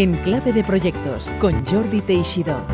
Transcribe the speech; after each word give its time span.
En 0.00 0.14
clave 0.14 0.54
de 0.54 0.64
proyectos 0.64 1.28
con 1.38 1.62
Jordi 1.66 2.00
Teixidó. 2.00 2.66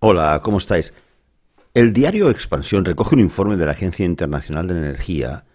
Hola, 0.00 0.38
¿cómo 0.42 0.58
estáis? 0.58 0.92
El 1.72 1.94
diario 1.94 2.28
Expansión 2.28 2.84
recoge 2.84 3.14
un 3.14 3.22
informe 3.22 3.56
de 3.56 3.64
la 3.64 3.72
Agencia 3.72 4.04
Internacional 4.04 4.66
de 4.66 4.74
Energía 4.76 5.46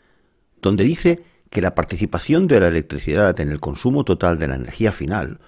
donde 0.60 0.84
dice 0.84 1.24
que 1.52 1.62
la 1.62 1.76
participación 1.76 2.48
de 2.48 2.62
la 2.62 2.68
electricidad 2.70 3.40
en 3.40 3.52
el 3.52 3.60
consumo 3.60 4.04
total 4.04 4.40
de 4.40 4.48
la 4.48 4.56
energía 4.56 4.92
final 4.92 5.40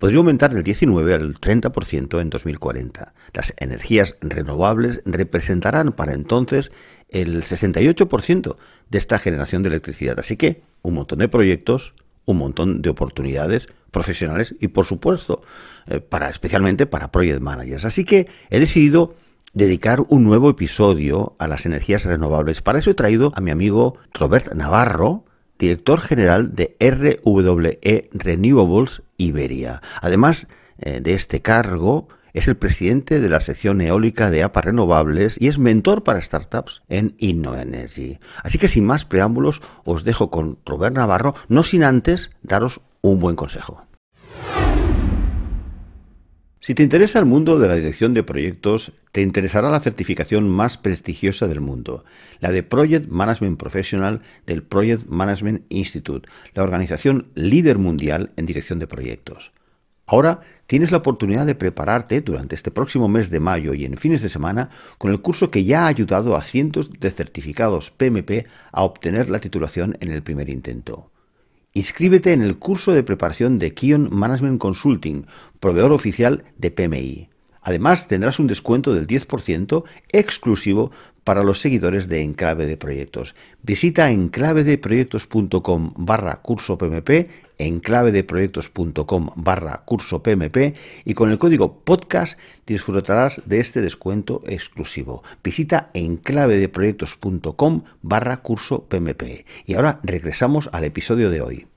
podría 0.00 0.18
aumentar 0.18 0.52
del 0.52 0.64
19 0.64 1.14
al 1.14 1.34
30% 1.38 2.20
en 2.20 2.30
2040. 2.30 3.12
Las 3.34 3.54
energías 3.58 4.16
renovables 4.22 5.02
representarán 5.04 5.92
para 5.92 6.14
entonces 6.14 6.72
el 7.10 7.44
68% 7.44 8.56
de 8.88 8.98
esta 8.98 9.18
generación 9.18 9.62
de 9.62 9.68
electricidad. 9.68 10.18
Así 10.18 10.36
que 10.36 10.62
un 10.80 10.94
montón 10.94 11.18
de 11.18 11.28
proyectos, 11.28 11.94
un 12.24 12.38
montón 12.38 12.80
de 12.80 12.88
oportunidades 12.88 13.68
profesionales 13.90 14.56
y 14.58 14.68
por 14.68 14.86
supuesto 14.86 15.42
eh, 15.86 16.00
para 16.00 16.30
especialmente 16.30 16.86
para 16.86 17.12
project 17.12 17.42
managers. 17.42 17.84
Así 17.84 18.04
que 18.04 18.26
he 18.48 18.58
decidido 18.58 19.16
dedicar 19.52 20.00
un 20.08 20.24
nuevo 20.24 20.48
episodio 20.48 21.36
a 21.38 21.46
las 21.46 21.66
energías 21.66 22.06
renovables. 22.06 22.62
Para 22.62 22.78
eso 22.78 22.90
he 22.90 22.94
traído 22.94 23.34
a 23.36 23.42
mi 23.42 23.50
amigo 23.50 23.98
Robert 24.14 24.54
Navarro, 24.54 25.26
director 25.60 26.00
general 26.00 26.54
de 26.54 26.76
RWE 26.80 28.08
Renewables 28.12 29.02
Iberia. 29.18 29.82
Además 30.00 30.48
eh, 30.78 31.00
de 31.00 31.14
este 31.14 31.42
cargo, 31.42 32.08
es 32.32 32.48
el 32.48 32.56
presidente 32.56 33.20
de 33.20 33.28
la 33.28 33.40
sección 33.40 33.80
eólica 33.80 34.30
de 34.30 34.42
APA 34.42 34.62
Renovables 34.62 35.36
y 35.38 35.48
es 35.48 35.58
mentor 35.58 36.02
para 36.02 36.20
startups 36.20 36.82
en 36.88 37.14
InnoEnergy. 37.18 38.18
Así 38.42 38.58
que 38.58 38.68
sin 38.68 38.86
más 38.86 39.04
preámbulos, 39.04 39.62
os 39.84 40.04
dejo 40.04 40.30
con 40.30 40.58
Robert 40.64 40.96
Navarro, 40.96 41.34
no 41.48 41.62
sin 41.62 41.84
antes 41.84 42.30
daros 42.42 42.80
un 43.02 43.20
buen 43.20 43.36
consejo. 43.36 43.89
Si 46.62 46.74
te 46.74 46.82
interesa 46.82 47.18
el 47.18 47.24
mundo 47.24 47.58
de 47.58 47.68
la 47.68 47.74
dirección 47.74 48.12
de 48.12 48.22
proyectos, 48.22 48.92
te 49.12 49.22
interesará 49.22 49.70
la 49.70 49.80
certificación 49.80 50.46
más 50.46 50.76
prestigiosa 50.76 51.48
del 51.48 51.62
mundo, 51.62 52.04
la 52.40 52.52
de 52.52 52.62
Project 52.62 53.08
Management 53.08 53.58
Professional 53.58 54.20
del 54.44 54.62
Project 54.62 55.06
Management 55.06 55.64
Institute, 55.70 56.28
la 56.52 56.62
organización 56.62 57.28
líder 57.34 57.78
mundial 57.78 58.32
en 58.36 58.44
dirección 58.44 58.78
de 58.78 58.86
proyectos. 58.86 59.52
Ahora 60.04 60.42
tienes 60.66 60.90
la 60.90 60.98
oportunidad 60.98 61.46
de 61.46 61.54
prepararte 61.54 62.20
durante 62.20 62.56
este 62.56 62.70
próximo 62.70 63.08
mes 63.08 63.30
de 63.30 63.40
mayo 63.40 63.72
y 63.72 63.86
en 63.86 63.96
fines 63.96 64.20
de 64.20 64.28
semana 64.28 64.68
con 64.98 65.10
el 65.12 65.22
curso 65.22 65.50
que 65.50 65.64
ya 65.64 65.84
ha 65.84 65.86
ayudado 65.86 66.36
a 66.36 66.42
cientos 66.42 66.90
de 66.92 67.10
certificados 67.10 67.90
PMP 67.90 68.46
a 68.70 68.82
obtener 68.82 69.30
la 69.30 69.40
titulación 69.40 69.96
en 70.00 70.12
el 70.12 70.22
primer 70.22 70.50
intento. 70.50 71.09
Inscríbete 71.72 72.32
en 72.32 72.42
el 72.42 72.58
curso 72.58 72.92
de 72.92 73.04
preparación 73.04 73.60
de 73.60 73.72
Kion 73.74 74.08
Management 74.10 74.58
Consulting, 74.58 75.26
proveedor 75.60 75.92
oficial 75.92 76.44
de 76.58 76.72
PMI. 76.72 77.28
Además, 77.62 78.08
tendrás 78.08 78.38
un 78.38 78.46
descuento 78.46 78.94
del 78.94 79.06
10% 79.06 79.84
exclusivo 80.12 80.90
para 81.24 81.42
los 81.44 81.60
seguidores 81.60 82.08
de 82.08 82.22
Enclave 82.22 82.66
de 82.66 82.76
Proyectos. 82.76 83.34
Visita 83.62 84.10
enclavedeproyectos.com 84.10 85.92
barra 85.96 86.36
curso 86.42 86.78
PMP, 86.78 87.28
enclavedeproyectos.com 87.58 89.30
barra 89.36 89.82
curso 89.84 90.22
PMP 90.22 90.74
y 91.04 91.14
con 91.14 91.30
el 91.30 91.38
código 91.38 91.80
podcast 91.84 92.38
disfrutarás 92.66 93.42
de 93.44 93.60
este 93.60 93.80
descuento 93.80 94.42
exclusivo. 94.46 95.22
Visita 95.44 95.90
enclavedeproyectos.com 95.94 97.82
barra 98.02 98.38
curso 98.38 98.84
PMP. 98.88 99.44
Y 99.66 99.74
ahora 99.74 100.00
regresamos 100.02 100.70
al 100.72 100.84
episodio 100.84 101.30
de 101.30 101.42
hoy. 101.42 101.69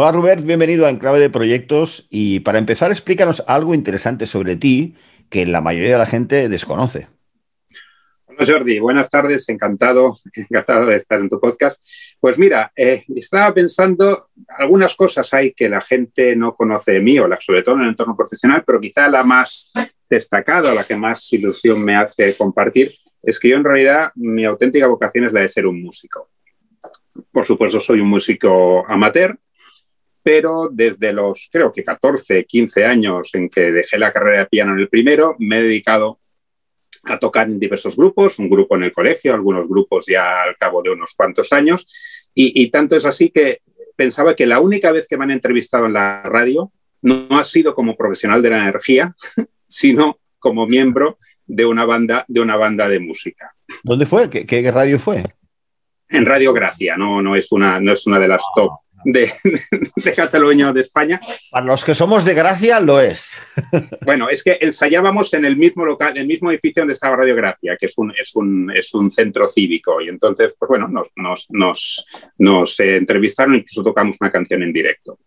Hola 0.00 0.12
Robert, 0.12 0.44
bienvenido 0.44 0.86
a 0.86 0.90
Enclave 0.90 1.18
de 1.18 1.28
Proyectos 1.28 2.06
y 2.08 2.38
para 2.38 2.60
empezar 2.60 2.92
explícanos 2.92 3.42
algo 3.48 3.74
interesante 3.74 4.26
sobre 4.26 4.54
ti 4.54 4.94
que 5.28 5.44
la 5.44 5.60
mayoría 5.60 5.94
de 5.94 5.98
la 5.98 6.06
gente 6.06 6.48
desconoce. 6.48 7.08
Hola 8.26 8.44
Jordi, 8.46 8.78
buenas 8.78 9.10
tardes, 9.10 9.48
encantado, 9.48 10.16
encantado 10.34 10.86
de 10.86 10.98
estar 10.98 11.18
en 11.18 11.28
tu 11.28 11.40
podcast. 11.40 11.84
Pues 12.20 12.38
mira, 12.38 12.70
eh, 12.76 13.02
estaba 13.16 13.52
pensando, 13.52 14.28
algunas 14.56 14.94
cosas 14.94 15.34
hay 15.34 15.52
que 15.52 15.68
la 15.68 15.80
gente 15.80 16.36
no 16.36 16.54
conoce 16.54 17.00
de 17.00 17.38
sobre 17.40 17.64
todo 17.64 17.74
en 17.74 17.80
el 17.80 17.88
entorno 17.88 18.16
profesional, 18.16 18.62
pero 18.64 18.80
quizá 18.80 19.08
la 19.08 19.24
más 19.24 19.72
destacada, 20.08 20.76
la 20.76 20.84
que 20.84 20.94
más 20.94 21.32
ilusión 21.32 21.84
me 21.84 21.96
hace 21.96 22.36
compartir, 22.36 22.92
es 23.20 23.40
que 23.40 23.48
yo 23.48 23.56
en 23.56 23.64
realidad 23.64 24.12
mi 24.14 24.44
auténtica 24.44 24.86
vocación 24.86 25.24
es 25.24 25.32
la 25.32 25.40
de 25.40 25.48
ser 25.48 25.66
un 25.66 25.82
músico. 25.82 26.30
Por 27.32 27.44
supuesto, 27.44 27.80
soy 27.80 27.98
un 27.98 28.10
músico 28.10 28.86
amateur, 28.88 29.36
pero 30.22 30.68
desde 30.70 31.12
los, 31.12 31.48
creo 31.50 31.72
que 31.72 31.84
14, 31.84 32.44
15 32.44 32.84
años 32.84 33.30
en 33.34 33.48
que 33.48 33.72
dejé 33.72 33.98
la 33.98 34.12
carrera 34.12 34.40
de 34.40 34.46
piano 34.46 34.72
en 34.72 34.80
el 34.80 34.88
primero, 34.88 35.36
me 35.38 35.58
he 35.58 35.62
dedicado 35.62 36.20
a 37.04 37.18
tocar 37.18 37.46
en 37.46 37.58
diversos 37.58 37.96
grupos, 37.96 38.38
un 38.38 38.50
grupo 38.50 38.76
en 38.76 38.84
el 38.84 38.92
colegio, 38.92 39.32
algunos 39.32 39.68
grupos 39.68 40.06
ya 40.06 40.42
al 40.42 40.56
cabo 40.56 40.82
de 40.82 40.90
unos 40.90 41.14
cuantos 41.14 41.52
años, 41.52 41.86
y, 42.34 42.70
tanto 42.70 42.94
es 42.94 43.04
así 43.04 43.30
que 43.30 43.62
pensaba 43.96 44.36
que 44.36 44.46
la 44.46 44.60
única 44.60 44.92
vez 44.92 45.08
que 45.08 45.16
me 45.16 45.24
han 45.24 45.32
entrevistado 45.32 45.86
en 45.86 45.94
la 45.94 46.22
radio 46.22 46.70
no 47.02 47.26
ha 47.38 47.42
sido 47.42 47.74
como 47.74 47.96
profesional 47.96 48.42
de 48.42 48.50
la 48.50 48.58
energía, 48.58 49.14
sino 49.66 50.20
como 50.38 50.66
miembro 50.66 51.18
de 51.46 51.64
una 51.64 51.84
banda 51.84 52.24
de, 52.28 52.40
una 52.40 52.54
banda 52.54 52.88
de 52.88 53.00
música. 53.00 53.54
¿Dónde 53.82 54.06
fue? 54.06 54.30
¿Qué, 54.30 54.70
radio 54.70 55.00
fue? 55.00 55.24
En 56.08 56.26
Radio 56.26 56.52
Gracia, 56.52 56.96
no, 56.96 57.20
no, 57.20 57.34
es, 57.34 57.50
una, 57.50 57.80
no 57.80 57.92
es 57.92 58.06
una 58.06 58.20
de 58.20 58.28
las 58.28 58.42
top 58.54 58.70
de, 59.04 59.32
Cataluña 60.14 60.70
o 60.70 60.72
de 60.72 60.82
España. 60.82 61.20
Para 61.50 61.66
los 61.66 61.84
que 61.84 61.94
somos 61.94 62.24
de 62.24 62.34
Gracia, 62.34 62.80
lo 62.80 63.00
es. 63.00 63.38
Bueno, 64.04 64.28
es 64.30 64.42
que 64.42 64.58
ensayábamos 64.60 65.34
en 65.34 65.44
el 65.44 65.56
mismo 65.56 65.84
local, 65.84 66.12
en 66.12 66.22
el 66.22 66.26
mismo 66.26 66.50
edificio 66.50 66.80
donde 66.80 66.94
estaba 66.94 67.16
Radio 67.16 67.36
Gracia, 67.36 67.76
que 67.78 67.86
es 67.86 67.98
un, 67.98 68.12
es 68.18 68.34
un, 68.34 68.72
es 68.74 68.94
un 68.94 69.10
centro 69.10 69.46
cívico. 69.46 70.00
Y 70.00 70.08
entonces, 70.08 70.54
pues 70.58 70.68
bueno, 70.68 70.88
nos, 70.88 71.08
nos, 71.16 71.46
nos, 71.50 72.06
nos 72.38 72.80
eh, 72.80 72.96
entrevistaron, 72.96 73.56
incluso 73.56 73.82
tocamos 73.82 74.16
una 74.20 74.30
canción 74.30 74.62
en 74.62 74.72
directo. 74.72 75.18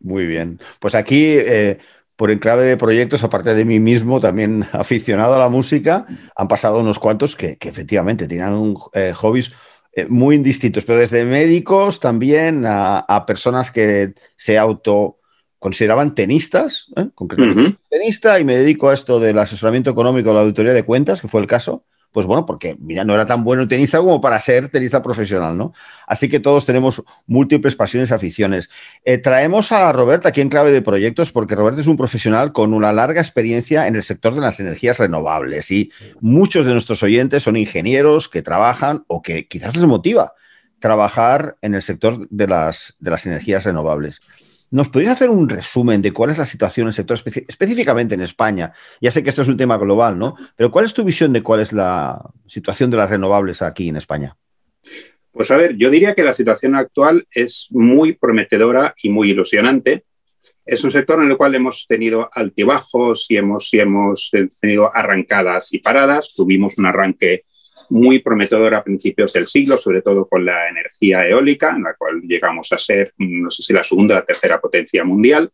Muy 0.00 0.26
bien. 0.26 0.58
Pues 0.80 0.94
aquí, 0.94 1.34
eh, 1.38 1.78
por 2.16 2.30
enclave 2.30 2.62
de 2.62 2.76
proyectos, 2.76 3.22
aparte 3.22 3.54
de 3.54 3.64
mí 3.64 3.78
mismo, 3.78 4.20
también 4.20 4.64
aficionado 4.72 5.34
a 5.34 5.38
la 5.38 5.48
música, 5.48 6.06
han 6.34 6.48
pasado 6.48 6.80
unos 6.80 6.98
cuantos 6.98 7.36
que, 7.36 7.58
efectivamente 7.60 8.26
tenían 8.26 8.54
un, 8.54 8.76
eh, 8.94 9.12
hobbies 9.14 9.52
eh, 9.96 10.06
muy 10.10 10.36
distintos, 10.36 10.84
pero 10.84 10.98
desde 10.98 11.24
médicos 11.24 12.00
también 12.00 12.64
a, 12.66 13.24
personas 13.26 13.70
que 13.70 14.12
se 14.36 14.58
auto 14.58 15.20
consideraban 15.58 16.14
tenistas, 16.14 16.92
¿eh? 16.96 17.08
concretamente 17.14 17.78
tenista, 17.88 18.38
y 18.38 18.44
me 18.44 18.58
dedico 18.58 18.90
a 18.90 18.94
esto 18.94 19.18
del 19.18 19.38
asesoramiento 19.38 19.88
económico, 19.88 20.34
la 20.34 20.42
auditoría 20.42 20.74
de 20.74 20.84
cuentas, 20.84 21.22
que 21.22 21.28
fue 21.28 21.40
el 21.40 21.46
caso, 21.46 21.86
pues 22.16 22.24
bueno, 22.24 22.46
porque 22.46 22.78
mira, 22.80 23.04
no 23.04 23.12
era 23.12 23.26
tan 23.26 23.44
bueno 23.44 23.68
tenista 23.68 23.98
como 23.98 24.22
para 24.22 24.40
ser 24.40 24.70
tenista 24.70 25.02
profesional, 25.02 25.54
¿no? 25.54 25.74
Así 26.06 26.30
que 26.30 26.40
todos 26.40 26.64
tenemos 26.64 27.02
múltiples 27.26 27.76
pasiones, 27.76 28.10
aficiones. 28.10 28.70
Eh, 29.04 29.18
traemos 29.18 29.70
a 29.70 29.92
Roberta 29.92 30.30
aquí 30.30 30.40
en 30.40 30.48
clave 30.48 30.72
de 30.72 30.80
proyectos 30.80 31.30
porque 31.30 31.54
Roberta 31.54 31.82
es 31.82 31.86
un 31.86 31.98
profesional 31.98 32.52
con 32.52 32.72
una 32.72 32.90
larga 32.94 33.20
experiencia 33.20 33.86
en 33.86 33.96
el 33.96 34.02
sector 34.02 34.34
de 34.34 34.40
las 34.40 34.58
energías 34.60 34.98
renovables 34.98 35.70
y 35.70 35.92
muchos 36.22 36.64
de 36.64 36.72
nuestros 36.72 37.02
oyentes 37.02 37.42
son 37.42 37.58
ingenieros 37.58 38.30
que 38.30 38.40
trabajan 38.40 39.04
o 39.08 39.20
que 39.20 39.46
quizás 39.46 39.76
les 39.76 39.84
motiva 39.84 40.32
trabajar 40.78 41.58
en 41.60 41.74
el 41.74 41.82
sector 41.82 42.26
de 42.30 42.46
las, 42.48 42.96
de 42.98 43.10
las 43.10 43.26
energías 43.26 43.66
renovables. 43.66 44.22
¿Nos 44.70 44.88
podrías 44.88 45.12
hacer 45.12 45.30
un 45.30 45.48
resumen 45.48 46.02
de 46.02 46.12
cuál 46.12 46.30
es 46.30 46.38
la 46.38 46.46
situación 46.46 46.84
en 46.84 46.88
el 46.88 46.94
sector 46.94 47.16
específicamente 47.16 48.14
en 48.14 48.20
España? 48.20 48.72
Ya 49.00 49.10
sé 49.10 49.22
que 49.22 49.30
esto 49.30 49.42
es 49.42 49.48
un 49.48 49.56
tema 49.56 49.78
global, 49.78 50.18
¿no? 50.18 50.34
Pero 50.56 50.70
¿cuál 50.70 50.84
es 50.84 50.94
tu 50.94 51.04
visión 51.04 51.32
de 51.32 51.42
cuál 51.42 51.60
es 51.60 51.72
la 51.72 52.20
situación 52.46 52.90
de 52.90 52.96
las 52.96 53.08
renovables 53.08 53.62
aquí 53.62 53.88
en 53.88 53.96
España? 53.96 54.36
Pues 55.30 55.50
a 55.50 55.56
ver, 55.56 55.76
yo 55.76 55.90
diría 55.90 56.14
que 56.14 56.24
la 56.24 56.34
situación 56.34 56.74
actual 56.74 57.26
es 57.30 57.68
muy 57.70 58.14
prometedora 58.14 58.94
y 59.02 59.08
muy 59.08 59.30
ilusionante. 59.30 60.04
Es 60.64 60.82
un 60.82 60.90
sector 60.90 61.22
en 61.22 61.30
el 61.30 61.36
cual 61.36 61.54
hemos 61.54 61.86
tenido 61.86 62.28
altibajos 62.32 63.26
y 63.30 63.36
hemos, 63.36 63.72
y 63.72 63.78
hemos 63.78 64.32
tenido 64.60 64.90
arrancadas 64.92 65.72
y 65.74 65.78
paradas. 65.78 66.32
Tuvimos 66.34 66.76
un 66.78 66.86
arranque 66.86 67.44
muy 67.90 68.20
prometedor 68.20 68.74
a 68.74 68.84
principios 68.84 69.32
del 69.32 69.46
siglo, 69.46 69.76
sobre 69.78 70.02
todo 70.02 70.26
con 70.26 70.44
la 70.44 70.68
energía 70.68 71.26
eólica, 71.26 71.74
en 71.74 71.82
la 71.82 71.94
cual 71.94 72.22
llegamos 72.22 72.72
a 72.72 72.78
ser, 72.78 73.12
no 73.18 73.50
sé 73.50 73.62
si 73.62 73.72
la 73.72 73.84
segunda 73.84 74.14
o 74.14 74.18
la 74.18 74.24
tercera 74.24 74.60
potencia 74.60 75.04
mundial. 75.04 75.50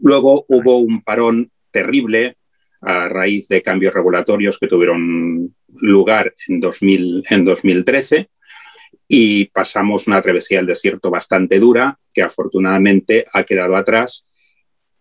Luego 0.00 0.44
hubo 0.48 0.78
un 0.78 1.02
parón 1.02 1.50
terrible 1.70 2.36
a 2.80 3.08
raíz 3.08 3.48
de 3.48 3.62
cambios 3.62 3.94
regulatorios 3.94 4.58
que 4.58 4.66
tuvieron 4.66 5.54
lugar 5.76 6.34
en, 6.48 6.60
2000, 6.60 7.24
en 7.30 7.44
2013 7.44 8.28
y 9.08 9.46
pasamos 9.46 10.06
una 10.06 10.20
travesía 10.20 10.58
del 10.58 10.66
desierto 10.66 11.10
bastante 11.10 11.58
dura 11.58 11.98
que 12.12 12.22
afortunadamente 12.22 13.24
ha 13.32 13.44
quedado 13.44 13.76
atrás 13.76 14.26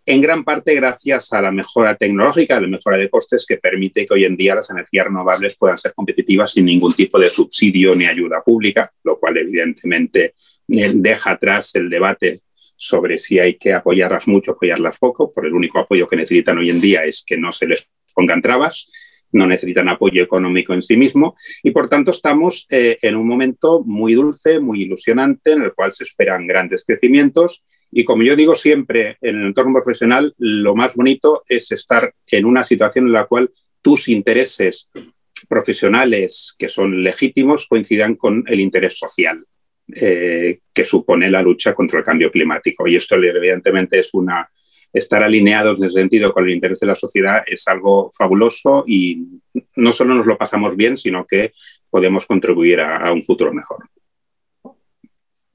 en 0.06 0.21
gran 0.21 0.44
parte 0.44 0.74
gracias 0.74 1.31
a 1.33 1.42
la 1.42 1.51
mejora 1.51 1.95
tecnológica, 1.95 2.57
a 2.57 2.62
la 2.62 2.68
mejora 2.68 2.98
de 2.98 3.09
costes 3.09 3.45
que 3.45 3.57
permite 3.57 4.06
que 4.06 4.13
hoy 4.13 4.25
en 4.25 4.36
día 4.36 4.56
las 4.56 4.69
energías 4.69 5.06
renovables 5.06 5.56
puedan 5.57 5.77
ser 5.77 5.94
competitivas 5.94 6.53
sin 6.53 6.65
ningún 6.65 6.94
tipo 6.94 7.19
de 7.19 7.27
subsidio 7.27 7.94
ni 7.94 8.06
ayuda 8.06 8.42
pública, 8.44 8.92
lo 9.03 9.19
cual 9.19 9.38
evidentemente 9.38 10.36
eh, 10.68 10.92
deja 10.95 11.31
atrás 11.31 11.75
el 11.75 11.89
debate 11.89 12.42
sobre 12.75 13.19
si 13.19 13.38
hay 13.38 13.57
que 13.57 13.74
apoyarlas 13.74 14.27
mucho 14.27 14.51
o 14.51 14.53
apoyarlas 14.56 14.98
poco, 14.98 15.31
por 15.31 15.45
el 15.45 15.53
único 15.53 15.77
apoyo 15.77 16.07
que 16.07 16.15
necesitan 16.15 16.57
hoy 16.57 16.71
en 16.71 16.81
día 16.81 17.06
es 17.06 17.24
que 17.25 17.38
no 17.38 17.51
se 17.51 17.68
les 17.68 17.88
pongan 18.15 18.42
trabas, 18.42 18.92
no 19.31 19.48
necesitan 19.48 19.89
apoyo 19.89 20.24
económico 20.24 20.74
en 20.74 20.81
sí 20.81 20.98
mismo 20.98 21.36
y 21.63 21.72
por 21.72 21.89
tanto 21.89 22.12
estamos 22.12 22.68
eh, 22.69 22.98
en 23.01 23.16
un 23.16 23.28
momento 23.28 23.83
muy 23.83 24.13
dulce, 24.13 24.60
muy 24.60 24.83
ilusionante, 24.83 25.54
en 25.54 25.63
el 25.63 25.74
cual 25.74 25.94
se 25.94 26.04
esperan 26.04 26.48
grandes 26.48 26.86
crecimientos 26.86 27.63
y 27.92 28.04
como 28.06 28.24
yo 28.24 28.36
digo 28.36 28.56
siempre 28.56 29.18
en 29.22 29.39
el 29.39 29.48
entorno 29.48 29.74
profesional, 29.74 30.33
lo 30.38 30.75
más 30.75 30.95
bonito 30.95 31.44
es 31.48 31.72
estar 31.72 32.13
en 32.28 32.45
una 32.45 32.63
situación 32.63 33.07
en 33.07 33.13
la 33.13 33.25
cual 33.25 33.50
tus 33.81 34.07
intereses 34.07 34.89
profesionales, 35.50 36.56
que 36.57 36.69
son 36.69 37.04
legítimos, 37.04 37.68
coincidan 37.68 38.16
con 38.16 38.44
el 38.48 38.60
interés 38.60 38.98
social. 38.98 39.44
Eh, 39.94 40.60
que 40.74 40.86
supone 40.86 41.30
la 41.30 41.42
lucha 41.42 41.74
contra 41.74 42.00
el 42.00 42.06
cambio 42.06 42.31
climático. 42.31 42.88
Y 42.88 42.95
esto 42.95 43.16
evidentemente 43.16 44.00
es 44.00 44.13
una... 44.13 44.50
Estar 44.94 45.24
alineados 45.24 45.80
en 45.80 45.86
ese 45.86 46.00
sentido 46.00 46.34
con 46.34 46.44
el 46.44 46.54
interés 46.54 46.80
de 46.80 46.88
la 46.88 46.96
sociedad 46.96 47.44
es 47.48 47.68
algo 47.68 48.12
fabuloso 48.18 48.84
y 48.86 49.26
no 49.76 49.92
solo 49.94 50.16
nos 50.16 50.26
lo 50.26 50.38
pasamos 50.38 50.76
bien, 50.76 50.98
sino 50.98 51.26
que 51.26 51.54
podemos 51.90 52.26
contribuir 52.26 52.82
a, 52.82 53.12
un 53.12 53.24
futuro 53.24 53.54
mejor. 53.54 53.86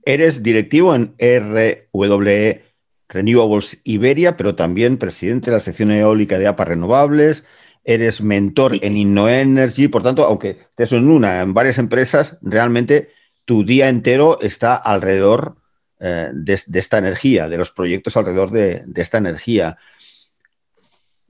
Eres 0.05 0.43
directivo 0.43 0.95
en 0.95 1.15
RWE 1.19 2.63
Renewables 3.09 3.81
Iberia, 3.85 4.37
pero 4.37 4.55
también 4.55 4.99
presidente 4.99 5.51
de 5.51 5.57
la 5.57 5.61
sección 5.61 5.91
eólica 5.91 6.39
de 6.39 6.47
APA 6.47 6.65
Renovables. 6.65 7.45
Eres 7.85 8.21
mentor 8.21 8.79
en 8.83 8.97
InnoEnergy. 8.97 9.89
Por 9.89 10.03
tanto, 10.03 10.25
aunque 10.25 10.51
estés 10.51 10.93
en 10.93 11.09
una, 11.09 11.43
en 11.43 11.55
varias 11.55 11.79
empresas, 11.79 12.39
realmente 12.43 13.11
tu 13.45 13.65
día 13.65 13.89
entero 13.89 14.39
está 14.41 14.77
alrededor 14.77 15.57
eh, 15.99 16.31
de, 16.33 16.53
esta 16.53 16.99
energía, 16.99 17.49
de 17.49 17.57
los 17.57 17.71
proyectos 17.71 18.17
alrededor 18.17 18.51
de, 18.51 18.85
esta 18.97 19.19
energía. 19.19 19.79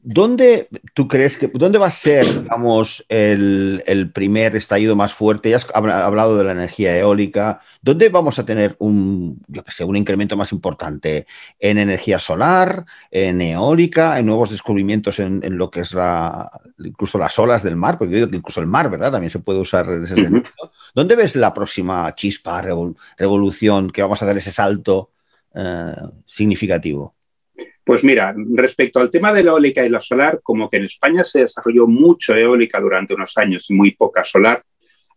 ¿Dónde 0.08 0.69
tú 0.94 1.08
crees 1.08 1.37
que, 1.37 1.50
dónde 1.53 1.81
va 1.81 1.88
a 1.88 1.91
ser, 1.91 2.44
digamos, 2.44 3.05
el, 3.08 4.12
primer 4.14 4.55
estallido 4.55 4.94
más 4.94 5.12
fuerte? 5.12 5.50
Ya 5.50 5.56
has 5.56 5.67
hablado 5.75 6.38
de 6.38 6.44
la 6.44 6.53
energía 6.53 6.97
eólica. 6.97 7.61
¿Dónde 7.82 8.08
vamos 8.08 8.38
a 8.38 8.47
tener 8.47 8.76
un, 8.79 9.43
yo 9.49 9.64
que 9.64 9.73
sé, 9.73 9.82
un 9.82 9.97
incremento 9.97 10.37
más 10.37 10.53
importante? 10.53 11.26
¿En 11.58 11.79
energía 11.79 12.20
solar, 12.20 12.87
en 13.11 13.41
eólica, 13.41 14.20
en 14.20 14.26
nuevos 14.26 14.50
descubrimientos 14.50 15.19
en, 15.19 15.43
lo 15.58 15.73
que 15.73 15.81
es 15.81 15.93
la, 15.93 16.52
incluso 16.79 17.19
las 17.19 17.37
olas 17.41 17.64
del 17.64 17.75
mar? 17.75 17.99
Porque 17.99 18.12
yo 18.12 18.19
digo 18.19 18.31
que 18.31 18.37
incluso 18.37 18.61
el 18.61 18.69
mar, 18.69 18.88
¿verdad? 18.88 19.11
También 19.11 19.31
se 19.31 19.41
puede 19.41 19.59
usar 19.59 19.91
en 19.91 20.05
ese 20.05 20.14
sentido. 20.14 20.44
¿Dónde 20.94 21.17
ves 21.17 21.35
la 21.35 21.52
próxima 21.52 22.14
chispa, 22.14 22.62
revolución, 23.19 23.91
que 23.91 24.02
vamos 24.02 24.23
a 24.23 24.26
dar 24.26 24.37
ese 24.37 24.52
salto 24.52 25.11
eh, 25.52 25.97
significativo? 26.26 27.17
Pues 27.87 28.03
mira, 28.03 28.35
respecto 28.53 28.99
al 28.99 29.12
tema 29.12 29.33
de 29.33 29.44
la 29.44 29.53
eólica 29.53 29.87
y 29.87 29.88
la 29.88 30.00
solar, 30.00 30.41
como 30.43 30.69
que 30.69 30.79
en 30.79 30.87
España 30.87 31.23
se 31.23 31.43
desarrolló 31.43 31.87
mucho 31.87 32.35
eólica 32.35 32.81
durante 32.81 33.15
unos 33.15 33.38
años 33.38 33.71
y 33.71 33.75
muy 33.75 33.93
poca 33.93 34.25
solar, 34.25 34.61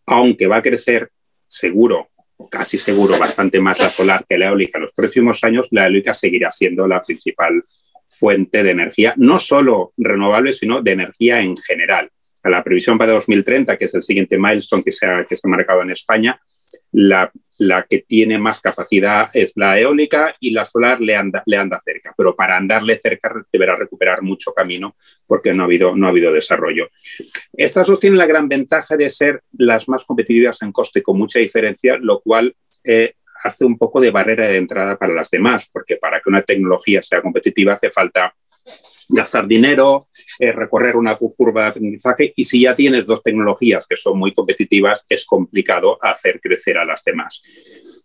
aunque 0.06 0.46
va 0.46 0.58
a 0.58 0.62
crecer 0.62 1.10
seguro, 1.48 2.10
o 2.38 2.48
casi 2.48 2.78
seguro, 2.78 3.18
bastante 3.18 3.60
más 3.60 3.80
la 3.80 3.90
solar 3.90 4.24
que 4.30 4.38
la 4.38 4.50
eólica 4.50 4.78
en 4.78 4.84
los 4.84 4.94
próximos 4.94 5.44
años, 5.44 5.68
la 5.72 5.86
eólica 5.88 6.14
seguirá 6.14 6.52
siendo 6.52 6.88
la 6.88 7.02
principal 7.02 7.60
fuente 8.08 8.62
de 8.62 8.70
energía, 8.70 9.16
no 9.18 9.40
solo 9.40 9.94
renovable, 9.98 10.54
sino 10.54 10.84
de 10.84 10.92
energía 10.92 11.42
en 11.42 11.58
general. 11.58 12.12
A 12.44 12.50
la 12.52 12.64
previsión 12.64 13.00
para 13.00 13.14
2030, 13.14 13.80
que 13.80 13.86
es 13.86 13.96
el 13.96 14.04
siguiente 14.04 14.38
milestone 14.38 14.84
que 14.84 14.92
se 14.92 15.08
que 15.28 15.36
se 15.36 15.48
ha 15.48 15.50
marcado 15.50 15.82
en 15.82 15.90
España, 15.90 16.40
la, 16.92 17.32
que 17.90 18.00
tiene 18.00 18.38
más 18.38 18.62
capacidad 18.62 19.30
es 19.34 19.54
la 19.56 19.80
eólica 19.80 20.34
y 20.40 20.52
la 20.52 20.66
solar 20.66 21.02
le 21.02 21.16
anda, 21.16 21.44
le 21.46 21.58
anda 21.58 21.82
cerca, 21.84 22.14
pero 22.18 22.36
para 22.36 22.58
andarle 22.58 23.00
cerca 23.02 23.34
deberá 23.52 23.76
recuperar 23.76 24.22
mucho 24.22 24.54
camino 24.54 24.96
porque 25.28 25.54
no 25.54 25.64
ha 25.64 25.66
habido, 25.66 25.96
no 25.96 26.08
ha 26.08 26.10
habido 26.10 26.32
desarrollo. 26.32 26.90
Estas 27.54 27.88
dos 27.88 28.00
tienen 28.00 28.18
la 28.18 28.26
gran 28.26 28.48
ventaja 28.48 28.96
de 28.96 29.10
ser 29.10 29.42
las 29.54 29.90
más 29.90 30.06
competitivas 30.06 30.62
en 30.62 30.72
coste 30.72 31.04
con 31.04 31.18
mucha 31.18 31.40
diferencia, 31.40 31.98
lo 31.98 32.22
cual 32.22 32.56
eh, 32.84 33.14
hace 33.44 33.66
un 33.66 33.78
poco 33.78 34.00
de 34.00 34.12
barrera 34.12 34.48
de 34.48 34.58
entrada 34.58 34.98
para 34.98 35.14
las 35.14 35.30
demás, 35.30 35.70
porque 35.72 35.98
para 35.98 36.22
que 36.22 36.30
una 36.30 36.42
tecnología 36.42 37.02
sea 37.04 37.22
competitiva 37.22 37.74
hace 37.74 37.92
falta 37.92 38.34
gastar 39.10 39.48
dinero, 39.48 40.04
eh, 40.38 40.52
recorrer 40.52 40.96
una 40.96 41.16
curva 41.16 41.64
de 41.64 41.68
aprendizaje 41.70 42.32
y 42.36 42.44
si 42.46 42.62
ya 42.62 42.76
tienes 42.76 43.08
dos 43.08 43.24
tecnologías 43.24 43.88
que 43.88 43.96
son 43.96 44.20
muy 44.20 44.34
competitivas, 44.34 45.04
es 45.10 45.26
complicado 45.26 45.98
hacer 46.02 46.40
crecer 46.40 46.78
a 46.78 46.86
las 46.86 47.04
demás. 47.04 47.42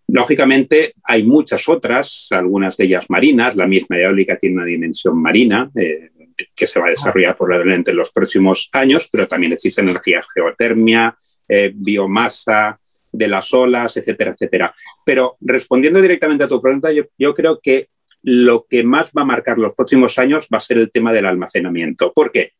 Lógicamente, 0.08 0.94
hay 1.02 1.22
muchas 1.22 1.68
otras, 1.68 2.28
algunas 2.30 2.76
de 2.76 2.84
ellas 2.86 3.10
marinas, 3.10 3.54
la 3.54 3.66
misma 3.66 3.98
eólica 3.98 4.36
tiene 4.38 4.56
una 4.56 4.64
dimensión 4.64 5.20
marina. 5.20 5.70
Eh, 5.74 6.10
que 6.52 6.66
se 6.66 6.80
va 6.80 6.88
a 6.88 6.90
desarrollar 6.90 7.36
probablemente 7.36 7.92
en 7.92 7.96
los 7.96 8.10
próximos 8.10 8.68
años, 8.72 9.08
pero 9.12 9.28
también 9.28 9.52
existe 9.52 9.82
energía 9.82 10.20
geotermia, 10.34 11.16
eh, 11.46 11.70
biomasa, 11.72 12.76
de 13.12 13.28
las 13.28 13.54
olas, 13.54 13.96
etcétera, 13.96 14.32
etcétera. 14.32 14.74
Pero 15.06 15.36
respondiendo 15.42 16.02
directamente 16.02 16.42
a 16.42 16.48
tu 16.48 16.60
pregunta, 16.60 16.88
yo 16.90 17.34
creo 17.34 17.60
que 17.62 17.90
lo 18.24 18.66
que 18.68 18.82
más 18.82 19.12
va 19.16 19.22
a 19.22 19.26
marcar 19.26 19.58
los 19.58 19.74
próximos 19.74 20.18
años 20.18 20.48
va 20.52 20.56
a 20.56 20.60
ser 20.60 20.78
el 20.78 20.90
tema 20.90 21.12
del 21.12 21.26
almacenamiento. 21.26 22.10
¿Por 22.12 22.32
qué? 22.32 22.52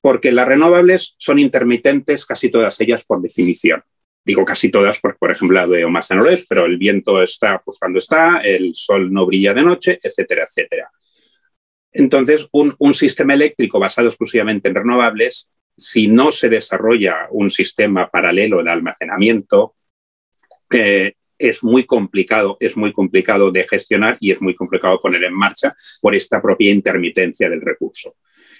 Porque 0.00 0.32
las 0.32 0.48
renovables 0.48 1.14
son 1.16 1.38
intermitentes 1.38 2.26
casi 2.26 2.50
todas 2.50 2.80
ellas 2.80 3.04
por 3.04 3.22
definición. 3.22 3.84
Digo 4.24 4.44
casi 4.44 4.68
todas 4.68 5.00
porque, 5.00 5.18
por 5.18 5.30
ejemplo, 5.30 5.54
la 5.54 5.66
biomasa 5.66 6.16
no 6.16 6.24
pero 6.48 6.66
el 6.66 6.76
viento 6.76 7.22
está 7.22 7.62
pues, 7.64 7.78
cuando 7.78 8.00
está, 8.00 8.40
el 8.40 8.74
sol 8.74 9.12
no 9.12 9.26
brilla 9.26 9.54
de 9.54 9.62
noche, 9.62 10.00
etcétera, 10.02 10.44
etcétera. 10.48 10.90
Entonces, 11.92 12.48
un, 12.52 12.94
sistema 12.94 13.34
eléctrico 13.34 13.78
basado 13.78 14.08
exclusivamente 14.08 14.68
en 14.68 14.74
renovables, 14.74 15.50
si 15.76 16.08
no 16.08 16.32
se 16.32 16.48
desarrolla 16.48 17.28
un 17.30 17.48
sistema 17.48 18.10
paralelo 18.10 18.62
de 18.62 18.70
almacenamiento, 18.70 19.76
eh, 20.72 21.14
es 21.40 21.64
muy 21.64 21.84
complicado, 21.84 22.56
es 22.60 22.76
muy 22.76 22.92
complicado 22.92 23.50
de 23.50 23.66
gestionar 23.66 24.18
y 24.20 24.30
es 24.30 24.42
muy 24.42 24.54
complicado 24.54 25.00
poner 25.00 25.24
en 25.24 25.34
marcha 25.34 25.74
por 26.02 26.14
esta 26.14 26.40
propia 26.40 26.70
intermitencia 26.70 27.48
del 27.48 27.62
recurso. 27.62 28.14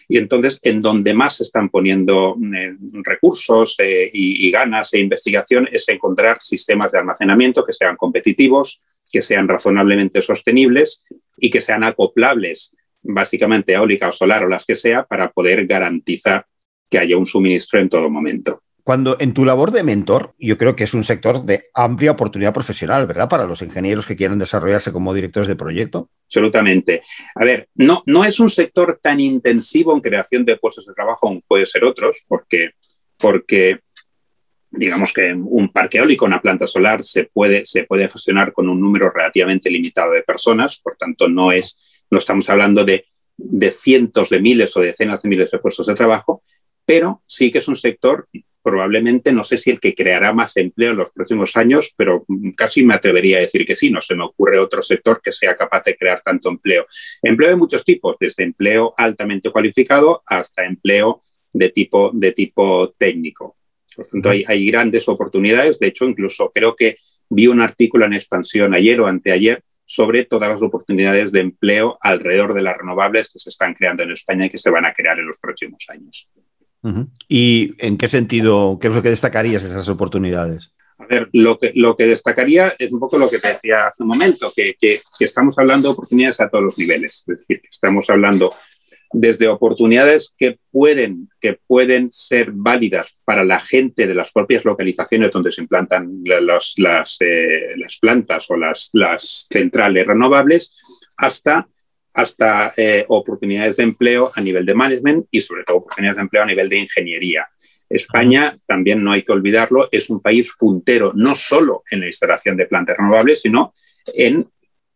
Y 0.09 0.17
entonces, 0.17 0.59
en 0.63 0.83
donde 0.83 1.15
más 1.15 1.37
se 1.37 1.45
están 1.45 1.69
poniendo 1.69 2.37
eh, 2.57 2.75
recursos 3.05 3.77
eh, 3.79 4.11
y, 4.13 4.51
ganas 4.51 4.93
e 4.93 4.99
investigación 4.99 5.69
es 5.71 5.89
encontrar 5.89 6.41
sistemas 6.41 6.91
de 6.91 6.99
almacenamiento 6.99 7.63
que 7.63 7.73
sean 7.73 7.97
competitivos, 7.97 8.83
que 9.13 9.23
sean 9.23 9.47
razonablemente 9.47 10.21
sostenibles 10.21 11.05
y 11.37 11.51
que 11.51 11.61
sean 11.61 11.85
acoplables, 11.85 12.75
básicamente 13.03 13.75
eólica 13.75 14.09
o 14.09 14.13
solar 14.13 14.43
o 14.43 14.49
las 14.49 14.65
que 14.65 14.75
sea, 14.75 15.05
para 15.05 15.31
poder 15.31 15.67
garantizar 15.67 16.45
que 16.89 16.99
haya 16.99 17.17
un 17.17 17.27
suministro 17.27 17.79
en 17.79 17.89
todo 17.89 18.11
momento. 18.11 18.63
Cuando 18.85 19.17
en 19.21 19.35
tu 19.35 19.45
labor 19.45 19.71
de 19.71 19.83
mentor, 19.83 20.35
yo 20.39 20.57
creo 20.57 20.77
que 20.77 20.85
es 20.85 20.95
un 20.95 21.05
sector 21.05 21.45
de 21.45 21.67
amplia 21.75 22.13
oportunidad 22.13 22.55
profesional, 22.55 23.07
¿verdad? 23.07 23.29
Para 23.29 23.47
los 23.47 23.63
ingenieros 23.63 24.07
que 24.07 24.17
quieran 24.17 24.39
desarrollarse 24.39 24.93
como 24.93 25.15
directores 25.15 25.49
de 25.49 25.57
proyecto. 25.57 26.11
Absolutamente. 26.27 27.03
A 27.35 27.45
ver, 27.45 27.69
no, 27.75 28.03
no 28.07 28.25
es 28.25 28.41
un 28.41 28.51
sector 28.51 28.99
tan 29.03 29.21
intensivo 29.21 29.95
en 29.95 30.01
creación 30.01 30.45
de 30.45 30.57
puestos 30.57 30.87
de 30.87 30.95
trabajo 30.95 31.21
como 31.21 31.41
puede 31.43 31.67
ser 31.67 31.85
otros, 31.85 32.25
porque, 32.27 32.71
porque 33.19 33.81
digamos 34.71 35.13
que 35.13 35.33
un 35.35 35.71
parque 35.73 35.99
eólico, 35.99 36.25
una 36.25 36.41
planta 36.41 36.67
solar, 36.67 37.03
se 37.03 37.25
puede, 37.25 37.67
se 37.67 37.85
puede 37.85 38.09
gestionar 38.09 38.53
con 38.53 38.69
un 38.69 38.81
número 38.81 39.11
relativamente 39.11 39.71
limitado 39.71 40.13
de 40.13 40.23
personas, 40.23 40.81
por 40.81 40.97
tanto, 40.97 41.29
no, 41.29 41.53
es, 41.53 41.79
no 42.11 42.19
estamos 42.19 42.49
hablando 42.49 42.85
de, 42.85 43.07
de 43.37 43.71
cientos 43.71 44.31
de 44.31 44.41
miles 44.41 44.77
o 44.77 44.81
decenas 44.81 45.23
de 45.23 45.29
miles 45.29 45.51
de 45.51 45.59
puestos 45.59 45.87
de 45.87 45.95
trabajo, 45.95 46.43
pero 46.85 47.23
sí 47.27 47.51
que 47.51 47.59
es 47.59 47.69
un 47.69 47.77
sector 47.77 48.29
probablemente, 48.63 49.33
no 49.33 49.45
sé 49.45 49.57
si 49.57 49.71
el 49.71 49.81
que 49.81 49.95
creará 49.95 50.33
más 50.33 50.57
empleo 50.57 50.93
en 50.93 50.99
los 50.99 51.11
próximos 51.11 51.57
años, 51.57 51.95
pero 51.97 52.25
casi 52.57 52.83
me 52.83 52.95
atrevería 52.95 53.39
a 53.39 53.41
decir 53.41 53.67
que 53.67 53.75
sí, 53.75 53.91
no 53.91 54.01
se 54.01 54.15
me 54.15 54.25
ocurre 54.25 54.59
otro 54.59 54.83
sector 54.83 55.21
que 55.23 55.33
sea 55.33 55.57
capaz 55.57 55.85
de 55.85 55.97
crear 55.97 56.23
tanto 56.23 56.49
empleo. 56.49 56.87
Empleo 57.23 57.51
de 57.51 57.57
muchos 57.57 57.85
tipos, 57.85 58.17
desde 58.19 58.45
empleo 58.45 58.95
altamente 58.97 59.51
cualificado 59.51 60.23
hasta 60.27 60.65
empleo 60.65 61.23
de 61.53 61.71
tipo, 61.71 62.11
de 62.13 62.33
tipo 62.33 62.95
técnico. 62.99 63.57
Por 63.97 64.07
tanto, 64.07 64.31
hay, 64.31 64.45
hay 64.47 64.67
grandes 64.67 65.09
oportunidades. 65.09 65.79
De 65.79 65.89
hecho, 65.89 66.05
incluso 66.05 66.51
creo 66.53 66.77
que 66.77 66.99
vi 67.29 67.47
un 67.47 67.61
artículo 67.61 68.07
en 68.07 68.15
expansión 68.15 68.75
ayer 68.75 69.01
o 69.01 69.07
anteayer 69.07 69.63
sobre 69.85 70.25
todas 70.25 70.49
las 70.49 70.63
oportunidades 70.63 71.33
de 71.33 71.41
empleo 71.41 71.99
alrededor 72.01 72.55
de 72.55 72.63
las 72.63 72.77
renovables 72.77 73.29
que 73.29 73.41
se 73.41 73.51
están 73.51 73.75
creando 73.75 74.05
en 74.05 74.13
España 74.13 74.47
y 74.47 74.51
que 74.51 74.59
se 74.59 74.71
van 74.71 74.85
a 74.85 74.93
crear 74.93 75.19
en 75.19 75.27
los 75.27 75.39
próximos 75.41 75.85
años. 75.89 76.29
¿Y 77.29 77.75
en 77.79 77.99
qué 77.99 78.09
sentido, 78.09 78.79
qué 78.81 78.89
es 78.89 78.95
lo 78.95 79.03
que 79.03 79.11
destacarías 79.11 79.63
de 79.63 79.69
esas 79.69 79.89
oportunidades? 79.89 80.73
ver, 81.11 81.29
lo 81.33 81.59
que, 81.59 81.73
lo 81.75 81.97
que 81.97 82.07
destacaría 82.07 82.75
es 82.79 82.93
un 82.93 83.01
poco 83.01 83.19
lo 83.19 83.29
que 83.29 83.41
te 83.41 83.49
decía 83.49 83.89
hace 83.89 84.05
un 84.05 84.11
momento, 84.11 84.51
que, 84.55 84.75
que, 84.81 85.01
estamos 85.19 85.59
hablando 85.59 85.89
de 85.89 85.93
oportunidades 85.93 86.41
a 86.41 86.49
todos 86.49 86.65
los 86.65 86.79
niveles. 86.79 87.25
Es 87.27 87.39
decir, 87.39 87.61
estamos 87.69 88.09
hablando 88.09 88.55
desde 89.13 89.49
oportunidades 89.49 90.33
que 90.39 90.61
pueden, 90.71 91.29
que 91.41 91.59
pueden 91.67 92.13
ser 92.13 92.53
válidas 92.53 93.17
para 93.25 93.45
la 93.45 93.59
gente 93.59 94.07
de 94.07 94.15
las 94.15 94.31
propias 94.31 94.65
localizaciones 94.65 95.33
donde 95.33 95.51
se 95.51 95.63
implantan 95.63 96.21
las, 96.25 96.75
las, 96.77 97.17
eh, 97.19 97.75
las 97.77 97.99
plantas 97.99 98.49
o 98.51 98.57
las, 98.57 98.91
las, 98.93 99.49
centrales 99.51 100.07
renovables, 100.07 100.81
hasta, 101.17 101.67
hasta 102.15 102.73
eh, 102.77 103.05
oportunidades 103.09 103.77
de 103.77 103.85
empleo 103.85 104.31
a 104.35 104.41
nivel 104.41 104.67
de 104.67 104.75
management 104.75 105.27
y 105.31 105.41
sobre 105.41 105.65
todo 105.65 105.79
oportunidades 105.79 106.17
de 106.17 106.23
empleo 106.23 106.43
a 106.43 106.47
nivel 106.47 106.69
de 106.69 106.79
ingeniería. 106.79 107.47
España, 107.89 108.57
también 108.67 109.03
no 109.03 109.13
hay 109.13 109.25
que 109.25 109.33
olvidarlo, 109.33 109.89
es 109.91 110.11
un 110.11 110.21
país 110.21 110.53
puntero 110.59 111.13
no 111.15 111.35
solo 111.35 111.83
en 111.91 112.01
la 112.01 112.07
instalación 112.07 112.57
de 112.57 112.67
plantas 112.67 112.97
renovables, 112.97 113.43
sino 113.43 113.75
en 114.15 114.47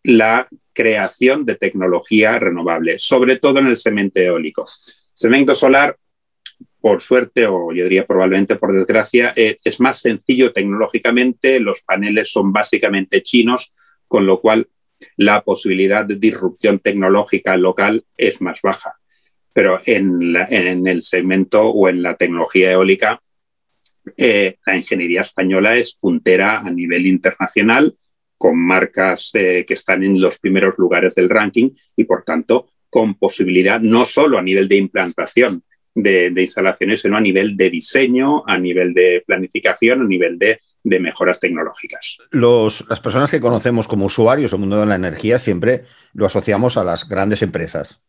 la 0.05 0.47
creación 0.73 1.45
de 1.45 1.57
tecnología 1.57 2.39
renovable, 2.39 2.99
sobre 2.99 3.39
todo 3.39 3.59
en 3.59 3.67
el 3.67 3.77
cemento 3.77 4.21
eólico. 4.21 4.65
Cemento 5.13 5.55
solar, 5.55 5.97
por 6.81 7.01
suerte, 7.01 7.47
o 7.47 7.73
yo 7.73 7.85
diría 7.85 8.07
probablemente 8.07 8.57
por 8.57 8.73
desgracia, 8.73 9.33
eh, 9.35 9.59
es 9.65 9.81
más 9.81 10.01
sencillo 10.01 10.53
tecnológicamente, 10.53 11.59
los 11.59 11.83
paneles 11.83 12.31
son 12.31 12.53
básicamente 12.53 13.23
chinos, 13.23 13.73
con 14.07 14.27
lo 14.27 14.41
cual 14.41 14.69
la 15.17 15.43
posibilidad 15.43 16.05
de 16.05 16.17
disrupción 16.17 16.79
tecnológica 16.79 17.57
local 17.57 18.05
es 18.17 18.41
más 18.41 18.61
baja. 18.63 18.95
Pero 19.53 19.81
en, 19.85 20.87
el 20.87 21.03
segmento 21.03 21.63
o 21.63 21.89
en 21.89 22.03
la 22.03 22.17
tecnología 22.17 22.73
eólica, 22.73 23.21
eh, 24.17 24.57
la 24.67 24.77
ingeniería 24.77 25.23
española 25.23 25.77
es 25.77 25.95
puntera 25.95 26.59
a 26.59 26.71
nivel 26.71 27.07
internacional 27.07 27.95
con 28.37 28.59
marcas 28.59 29.31
eh, 29.35 29.65
que 29.67 29.75
están 29.75 30.03
en 30.03 30.21
los 30.21 30.39
primeros 30.39 30.77
lugares 30.79 31.15
del 31.15 31.31
ranking 31.31 31.71
y, 31.97 32.05
por 32.05 32.25
tanto, 32.25 32.69
con 32.91 33.15
posibilidad 33.15 33.81
no 33.81 34.05
solo 34.05 34.39
a 34.39 34.43
nivel 34.43 34.69
de 34.69 34.77
implantación 34.77 35.63
de, 35.95 36.33
instalaciones, 36.37 37.03
sino 37.03 37.17
a 37.17 37.21
nivel 37.21 37.57
de 37.57 37.71
diseño, 37.71 38.43
a 38.47 38.59
nivel 38.59 38.93
de 38.95 39.23
planificación, 39.27 40.03
a 40.03 40.05
nivel 40.05 40.39
de, 40.39 40.61
mejoras 40.85 41.41
tecnológicas. 41.41 42.19
las 42.31 43.01
personas 43.01 43.31
que 43.31 43.41
conocemos 43.41 43.89
como 43.89 44.07
usuarios 44.07 44.51
del 44.51 44.61
mundo 44.61 44.79
de 44.79 44.87
la 44.87 44.95
energía 44.95 45.39
siempre 45.39 45.85
lo 46.13 46.27
asociamos 46.27 46.77
a 46.77 46.85
las 46.85 47.09
grandes 47.09 47.43
empresas 47.43 48.01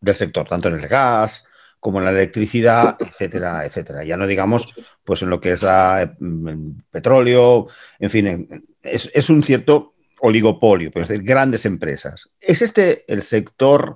del 0.00 0.14
sector, 0.14 0.48
tanto 0.48 0.68
en 0.68 0.74
el 0.74 0.88
gas 0.88 1.44
como 1.78 1.98
en 1.98 2.06
la 2.06 2.10
electricidad, 2.10 2.96
etcétera, 2.98 3.64
etcétera. 3.64 4.02
Ya 4.02 4.16
no 4.16 4.26
digamos 4.26 4.74
pues 5.04 5.22
en 5.22 5.30
lo 5.30 5.40
que 5.40 5.52
es 5.52 5.62
la, 5.62 6.16
mm, 6.18 6.70
petróleo, 6.90 7.68
en 7.98 8.10
fin, 8.10 8.64
es, 8.82 9.30
un 9.30 9.42
cierto 9.42 9.94
oligopolio, 10.20 10.90
pues 10.90 11.08
decir, 11.08 11.22
grandes 11.22 11.66
empresas. 11.66 12.30
¿Es 12.40 12.62
este 12.62 13.04
el 13.12 13.22
sector 13.22 13.94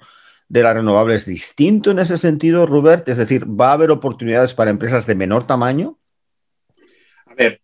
de 0.48 0.62
las 0.62 0.74
renovables 0.74 1.26
distinto 1.26 1.90
en 1.90 2.00
ese 2.00 2.18
sentido, 2.18 2.66
Robert? 2.66 3.08
Es 3.08 3.16
decir, 3.16 3.44
¿va 3.48 3.70
a 3.70 3.74
haber 3.74 3.90
oportunidades 3.90 4.52
para 4.52 4.70
empresas 4.70 5.06
de 5.06 5.14
menor 5.14 5.46
tamaño? 5.46 5.98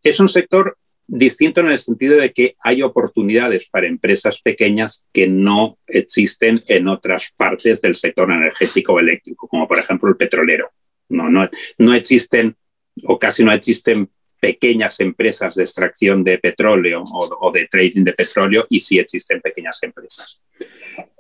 Es 0.02 0.21
un 0.21 0.28
sector 0.28 0.76
distinto 1.06 1.61
en 1.61 1.68
el 1.68 1.78
sentido 1.78 2.16
de 2.16 2.33
que 2.33 2.56
hay 2.61 2.83
oportunidades 2.83 3.68
para 3.68 3.87
empresas 3.87 4.40
pequeñas 4.40 5.06
que 5.12 5.26
no 5.26 5.78
existen 5.87 6.62
en 6.66 6.88
otras 6.88 7.33
partes 7.37 7.80
del 7.80 7.95
sector 7.95 8.30
energético 8.30 8.95
o 8.95 9.00
eléctrico, 9.00 9.47
como 9.47 9.68
por 9.68 9.78
ejemplo 9.78 10.09
el 10.09 10.16
petrolero. 10.16 10.71
No, 11.09 11.28
no, 11.28 11.49
no 11.78 11.95
existen 11.95 12.56
o 13.04 13.18
casi 13.18 13.45
no 13.45 13.52
existen 13.52 14.09
pequeñas 14.40 15.00
empresas 15.00 15.54
de 15.54 15.62
extracción 15.62 16.25
de 16.25 16.38
petróleo 16.38 17.04
o, 17.12 17.52
de 17.52 17.66
trading 17.66 18.04
de 18.04 18.12
petróleo 18.12 18.66
y 18.68 18.80
sí 18.80 18.99
existen 18.99 19.40
pequeñas 19.40 19.83
empresas. 19.83 20.40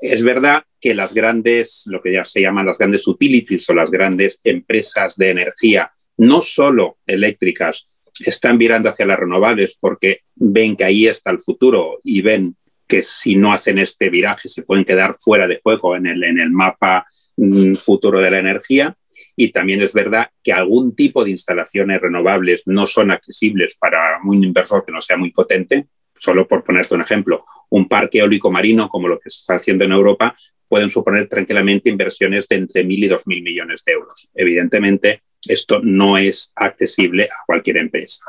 Es 0.00 0.22
verdad 0.22 0.64
que 0.80 0.94
las 0.94 1.12
grandes, 1.14 1.84
lo 1.86 2.02
que 2.02 2.12
ya 2.12 2.24
se 2.24 2.40
llaman 2.40 2.66
las 2.66 2.78
grandes 2.78 3.06
utilities 3.06 3.68
o 3.68 3.74
las 3.74 3.90
grandes 3.90 4.40
empresas 4.44 5.16
de 5.16 5.30
energía, 5.30 5.92
no 6.18 6.40
solo 6.40 6.98
eléctricas, 7.06 7.88
están 8.24 8.58
mirando 8.58 8.88
hacia 8.88 9.06
las 9.06 9.18
renovables 9.18 9.76
porque 9.80 10.20
ven 10.34 10.76
que 10.76 10.84
ahí 10.84 11.06
está 11.06 11.30
el 11.30 11.40
futuro 11.40 12.00
y 12.04 12.20
ven 12.22 12.56
que 12.86 13.02
si 13.02 13.34
no 13.34 13.52
hacen 13.52 13.78
este 13.78 14.10
viraje 14.10 14.48
se 14.48 14.62
pueden 14.62 14.84
quedar 14.84 15.16
fuera 15.18 15.46
de 15.46 15.60
juego 15.62 15.96
en 15.96 16.06
el, 16.06 16.22
en 16.22 16.38
el 16.38 16.50
mapa 16.50 17.06
mm, 17.36 17.74
futuro 17.74 18.20
de 18.20 18.30
la 18.30 18.38
energía. 18.38 18.96
Y 19.38 19.52
también 19.52 19.82
es 19.82 19.92
verdad 19.92 20.30
que 20.42 20.52
algún 20.52 20.94
tipo 20.94 21.22
de 21.22 21.30
instalaciones 21.30 22.00
renovables 22.00 22.62
no 22.66 22.86
son 22.86 23.10
accesibles 23.10 23.76
para 23.78 24.18
un 24.24 24.42
inversor 24.42 24.84
que 24.84 24.92
no 24.92 25.02
sea 25.02 25.16
muy 25.16 25.30
potente. 25.30 25.86
Solo 26.16 26.48
por 26.48 26.64
ponerte 26.64 26.94
un 26.94 27.02
ejemplo, 27.02 27.44
un 27.70 27.86
parque 27.88 28.18
eólico 28.18 28.50
marino 28.50 28.88
como 28.88 29.08
lo 29.08 29.18
que 29.18 29.28
se 29.28 29.40
está 29.40 29.56
haciendo 29.56 29.84
en 29.84 29.92
Europa 29.92 30.34
pueden 30.68 30.90
suponer 30.90 31.28
tranquilamente 31.28 31.90
inversiones 31.90 32.48
de 32.48 32.56
entre 32.56 32.84
mil 32.84 33.04
y 33.04 33.08
dos 33.08 33.26
mil 33.26 33.42
millones 33.42 33.82
de 33.84 33.92
euros. 33.92 34.28
Evidentemente, 34.34 35.22
esto 35.48 35.80
no 35.82 36.18
es 36.18 36.52
accesible 36.56 37.24
a 37.24 37.44
cualquier 37.46 37.78
empresa. 37.78 38.24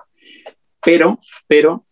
Pero, 0.83 1.19
pero 1.47 1.85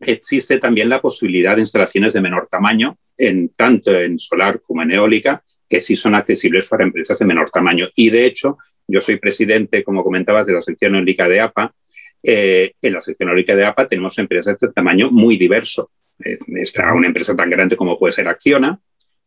existe 0.00 0.58
también 0.58 0.88
la 0.88 1.00
posibilidad 1.00 1.54
de 1.54 1.62
instalaciones 1.62 2.12
de 2.12 2.20
menor 2.20 2.48
tamaño, 2.50 2.98
en, 3.16 3.50
tanto 3.50 3.98
en 3.98 4.18
solar 4.18 4.60
como 4.60 4.82
en 4.82 4.92
eólica, 4.92 5.42
que 5.68 5.80
sí 5.80 5.96
son 5.96 6.14
accesibles 6.14 6.68
para 6.68 6.84
empresas 6.84 7.18
de 7.18 7.24
menor 7.24 7.50
tamaño. 7.50 7.88
Y 7.94 8.10
de 8.10 8.26
hecho, 8.26 8.58
yo 8.86 9.00
soy 9.00 9.16
presidente, 9.16 9.82
como 9.82 10.04
comentabas, 10.04 10.46
de 10.46 10.52
la 10.52 10.60
sección 10.60 10.94
eólica 10.94 11.28
de 11.28 11.40
APA. 11.40 11.74
Eh, 12.22 12.72
en 12.80 12.92
la 12.92 13.00
sección 13.00 13.28
eólica 13.28 13.54
de 13.54 13.64
APA 13.64 13.86
tenemos 13.86 14.18
empresas 14.18 14.58
de 14.58 14.72
tamaño 14.72 15.10
muy 15.10 15.36
diverso. 15.36 15.90
Eh, 16.22 16.38
está 16.56 16.92
una 16.92 17.06
empresa 17.06 17.34
tan 17.34 17.50
grande 17.50 17.76
como 17.76 17.98
puede 17.98 18.12
ser 18.12 18.28
Acciona, 18.28 18.78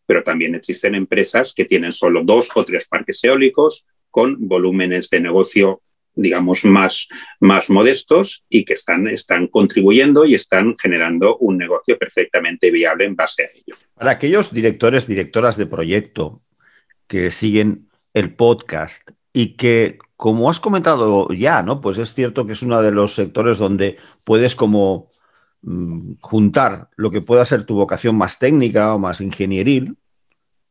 pero 0.05 0.23
también 0.23 0.55
existen 0.55 0.95
empresas 0.95 1.53
que 1.53 1.65
tienen 1.65 1.91
solo 1.91 2.23
dos 2.23 2.49
o 2.55 2.63
tres 2.63 2.87
parques 2.87 3.23
eólicos 3.23 3.85
con 4.11 4.47
volúmenes 4.47 5.09
de 5.09 5.19
negocio 5.19 5.81
digamos, 6.17 6.65
más, 6.65 7.07
más 7.39 7.69
modestos 7.69 8.43
y 8.49 8.65
que 8.65 8.73
están, 8.73 9.07
están 9.07 9.47
contribuyendo 9.47 10.25
y 10.25 10.35
están 10.35 10.75
generando 10.75 11.37
un 11.37 11.57
negocio 11.57 11.97
perfectamente 11.97 12.71
viable 12.71 13.05
en 13.05 13.15
base 13.15 13.43
a 13.43 13.47
ello. 13.53 13.75
Para 13.93 14.11
aquellos 14.11 14.51
directores, 14.51 15.07
directoras 15.07 15.57
de 15.57 15.67
proyecto 15.67 16.41
que 17.07 17.31
siguen 17.31 17.89
el 18.13 18.33
podcast 18.33 19.09
y 19.31 19.55
que, 19.55 19.99
como 20.15 20.49
has 20.49 20.59
comentado 20.59 21.29
ya, 21.29 21.61
¿no? 21.61 21.79
Pues 21.79 21.99
es 21.99 22.13
cierto 22.13 22.45
que 22.45 22.53
es 22.53 22.63
uno 22.63 22.81
de 22.81 22.91
los 22.91 23.13
sectores 23.13 23.59
donde 23.59 23.97
puedes 24.23 24.55
como 24.55 25.09
mm, 25.61 26.13
juntar 26.19 26.89
lo 26.95 27.11
que 27.11 27.21
pueda 27.21 27.45
ser 27.45 27.63
tu 27.63 27.75
vocación 27.75 28.17
más 28.17 28.39
técnica 28.39 28.95
o 28.95 28.99
más 28.99 29.21
ingenieril 29.21 29.95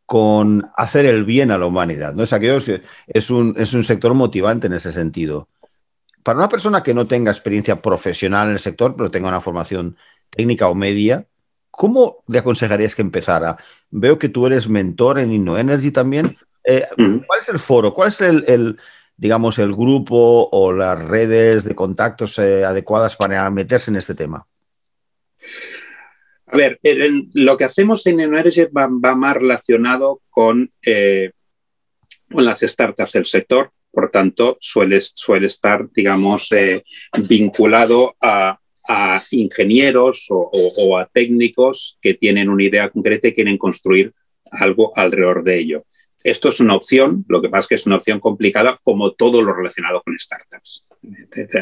con 0.06 0.70
hacer 0.76 1.04
el 1.04 1.24
bien 1.24 1.50
a 1.50 1.58
la 1.58 1.66
humanidad. 1.66 2.14
¿no? 2.14 2.22
Es, 2.22 2.32
aquello, 2.32 2.58
es, 3.06 3.30
un, 3.30 3.54
es 3.58 3.74
un 3.74 3.84
sector 3.84 4.14
motivante 4.14 4.68
en 4.68 4.72
ese 4.72 4.92
sentido. 4.92 5.48
Para 6.22 6.38
una 6.38 6.48
persona 6.48 6.82
que 6.82 6.94
no 6.94 7.06
tenga 7.06 7.30
experiencia 7.30 7.82
profesional 7.82 8.48
en 8.48 8.54
el 8.54 8.58
sector, 8.60 8.96
pero 8.96 9.10
tenga 9.10 9.28
una 9.28 9.40
formación 9.40 9.96
técnica 10.30 10.68
o 10.68 10.74
media, 10.74 11.26
¿cómo 11.70 12.24
le 12.28 12.38
aconsejarías 12.38 12.94
que 12.94 13.02
empezara? 13.02 13.56
Veo 13.90 14.18
que 14.18 14.28
tú 14.28 14.46
eres 14.46 14.68
mentor 14.68 15.18
en 15.18 15.32
InnoEnergy 15.32 15.90
también. 15.90 16.36
Eh, 16.64 16.84
¿Cuál 16.96 17.40
es 17.40 17.48
el 17.48 17.58
foro? 17.58 17.92
¿Cuál 17.92 18.08
es 18.08 18.20
el, 18.20 18.78
digamos, 19.16 19.58
el 19.58 19.72
grupo 19.72 20.48
o 20.50 20.72
las 20.72 21.00
redes 21.00 21.64
de 21.64 21.74
contactos 21.74 22.38
eh, 22.38 22.64
adecuadas 22.64 23.16
para 23.16 23.48
meterse 23.50 23.90
en 23.90 23.96
este 23.96 24.14
tema? 24.14 24.46
A 26.46 26.56
ver, 26.56 26.78
lo 27.34 27.56
que 27.56 27.64
hacemos 27.64 28.06
en 28.06 28.20
Energy 28.20 28.66
va, 28.66 28.88
más 28.88 29.36
relacionado 29.36 30.20
con, 30.30 30.70
eh, 30.84 31.32
con 32.30 32.44
las 32.44 32.60
startups 32.60 33.12
del 33.12 33.24
sector, 33.24 33.70
por 33.90 34.10
tanto, 34.10 34.56
suele, 34.60 35.00
suele 35.00 35.46
estar, 35.46 35.90
digamos, 35.90 36.52
eh, 36.52 36.84
vinculado 37.28 38.14
a, 38.20 38.58
ingenieros 39.32 40.26
o, 40.28 40.96
a 40.96 41.06
técnicos 41.06 41.98
que 42.00 42.14
tienen 42.14 42.48
una 42.48 42.62
idea 42.62 42.88
concreta 42.88 43.26
y 43.26 43.32
quieren 43.34 43.58
construir 43.58 44.12
algo 44.52 44.92
alrededor 44.96 45.42
de 45.42 45.58
ello. 45.58 45.86
Esto 46.22 46.50
es 46.50 46.60
una 46.60 46.76
opción, 46.76 47.24
lo 47.26 47.42
que 47.42 47.48
pasa 47.48 47.60
es 47.60 47.68
que 47.68 47.74
es 47.74 47.86
una 47.86 47.96
opción 47.96 48.20
complicada 48.20 48.78
como 48.84 49.12
todo 49.12 49.42
lo 49.42 49.52
relacionado 49.52 50.02
con 50.02 50.16
startups. 50.16 50.84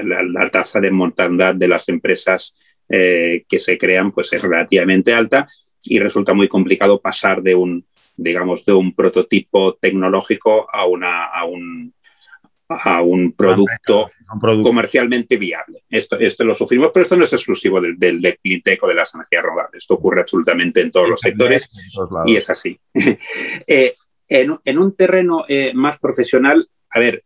La, 0.03 0.23
la 0.23 0.51
tasa 0.51 0.81
de 0.81 0.91
mortandad 0.91 1.55
de 1.55 1.69
las 1.69 1.89
empresas 1.89 2.55
eh, 2.89 3.45
que 3.49 3.59
se 3.59 3.79
crean 3.79 4.13
pues 4.13 4.33
es 4.33 4.43
relativamente 4.43 5.15
alta 5.15 5.49
y 5.85 5.99
resulta 5.99 6.35
muy 6.35 6.49
complicado 6.49 7.01
pasar 7.01 7.43
de 7.43 7.55
un, 7.55 7.87
digamos, 8.17 8.65
de 8.65 8.73
un 8.73 8.95
prototipo 8.95 9.75
tecnológico 9.75 10.67
a, 10.73 10.87
una, 10.87 11.27
a 11.27 11.45
un, 11.45 11.93
a 12.69 13.03
un 13.03 13.33
producto, 13.33 14.11
comercialmente 14.63 15.37
viable. 15.37 15.85
Esto, 15.89 16.19
esto 16.19 16.45
lo 16.45 16.55
sufrimos, 16.55 16.91
pero 16.93 17.03
esto 17.03 17.17
no 17.17 17.25
es 17.25 17.33
exclusivo 17.33 17.81
del, 17.81 17.99
del, 17.99 18.21
del 18.21 18.79
o 18.81 18.89
de 18.89 18.95
las 18.95 19.15
energías 19.15 19.43
renovables. 19.43 19.83
Esto 19.83 19.95
ocurre 19.95 20.21
absolutamente 20.23 20.81
en 20.81 20.91
todos 20.91 21.09
los 21.09 21.21
sectores 21.21 21.69
y 22.27 22.37
es 22.37 22.51
así. 22.51 22.79
Eh, 23.67 23.95
en, 24.29 24.59
en, 24.65 24.79
un 24.79 24.97
terreno 24.97 25.45
eh, 25.49 25.73
más 25.75 25.99
profesional, 25.99 26.69
a 26.91 26.99
ver, 26.99 27.23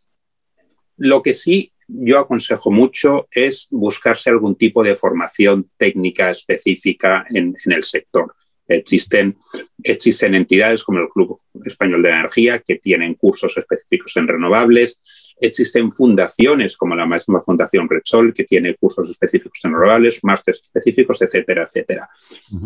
lo 0.96 1.22
que 1.22 1.32
sí 1.32 1.72
yo 1.88 2.18
aconsejo 2.18 2.71
mucho 2.71 3.28
es 3.30 3.66
buscarse 3.71 4.30
algún 4.30 4.57
tipo 4.57 4.83
de 4.83 4.95
formación 4.95 5.71
técnica 5.76 6.30
específica 6.30 7.26
en, 7.30 7.57
el 7.64 7.83
sector. 7.83 8.35
Existen, 8.66 9.38
existen 9.83 10.35
entidades 10.35 10.85
como 10.85 10.99
el 10.99 11.09
Club 11.09 11.40
Español 11.64 12.02
de 12.02 12.11
Energía 12.11 12.59
que 12.59 12.76
tienen 12.76 13.14
cursos 13.14 13.57
específicos 13.57 14.14
en 14.18 14.28
renovables. 14.28 15.00
Existen 15.40 15.90
fundaciones 15.90 16.76
como 16.76 16.95
la 16.95 17.07
misma 17.07 17.40
Fundación 17.40 17.88
Repsol 17.88 18.35
que 18.35 18.45
tiene 18.45 18.75
cursos 18.75 19.09
específicos 19.09 19.59
en 19.64 19.73
renovables, 19.73 20.23
másteres 20.23 20.61
específicos, 20.62 21.23
etcétera, 21.23 21.62
etcétera. 21.62 22.11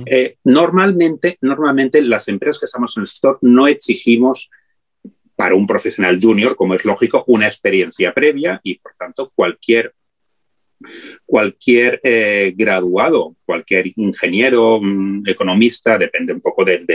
Eh, 0.04 0.38
normalmente, 0.42 1.38
normalmente 1.42 2.02
las 2.02 2.26
empresas 2.26 2.58
que 2.58 2.66
estamos 2.66 2.96
en 2.96 3.02
el 3.02 3.06
sector 3.06 3.38
no 3.40 3.68
exigimos 3.68 4.50
para 5.34 5.54
un 5.54 5.66
profesional 5.66 6.18
junior, 6.20 6.56
como 6.56 6.74
es 6.74 6.84
lógico, 6.84 7.24
una 7.26 7.46
experiencia 7.46 8.12
previa 8.12 8.60
y, 8.62 8.78
por 8.78 8.94
tanto, 8.94 9.32
cualquier, 9.34 9.94
cualquier 11.24 12.00
eh, 12.02 12.52
graduado, 12.56 13.36
cualquier 13.44 13.92
ingeniero, 13.96 14.78
mm, 14.80 15.22
economista, 15.26 15.98
depende 15.98 16.32
un 16.32 16.40
poco 16.40 16.64
del, 16.64 16.86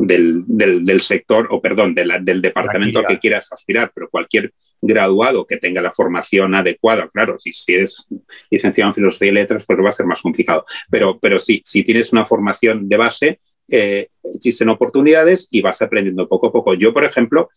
del, 0.00 1.00
sector, 1.00 1.48
o 1.50 1.60
perdón, 1.60 1.94
del 1.94 2.42
departamento 2.42 3.02
que 3.02 3.18
quieras 3.18 3.52
aspirar, 3.52 3.92
pero 3.94 4.08
cualquier 4.08 4.52
graduado 4.80 5.46
que 5.46 5.56
tenga 5.56 5.80
la 5.80 5.92
formación 5.92 6.54
adecuada, 6.54 7.08
claro, 7.08 7.38
si, 7.38 7.52
si 7.52 7.74
eres 7.74 8.06
licenciado 8.50 8.90
en 8.90 8.94
filosofía 8.94 9.28
y 9.28 9.32
letras, 9.32 9.64
pues 9.66 9.78
va 9.78 9.88
a 9.88 9.92
ser 9.92 10.06
más 10.06 10.20
complicado. 10.20 10.64
Pero, 10.90 11.18
pero 11.18 11.38
sí, 11.38 11.62
si 11.64 11.82
tienes 11.82 12.12
una 12.12 12.24
formación 12.24 12.88
de 12.88 12.96
base, 12.96 13.40
eh, 13.68 14.08
existen 14.34 14.68
oportunidades 14.68 15.48
y 15.50 15.62
vas 15.62 15.80
aprendiendo 15.80 16.28
poco 16.28 16.48
a 16.48 16.52
poco. 16.52 16.74
Yo, 16.74 16.92
por 16.92 17.04
ejemplo, 17.04 17.48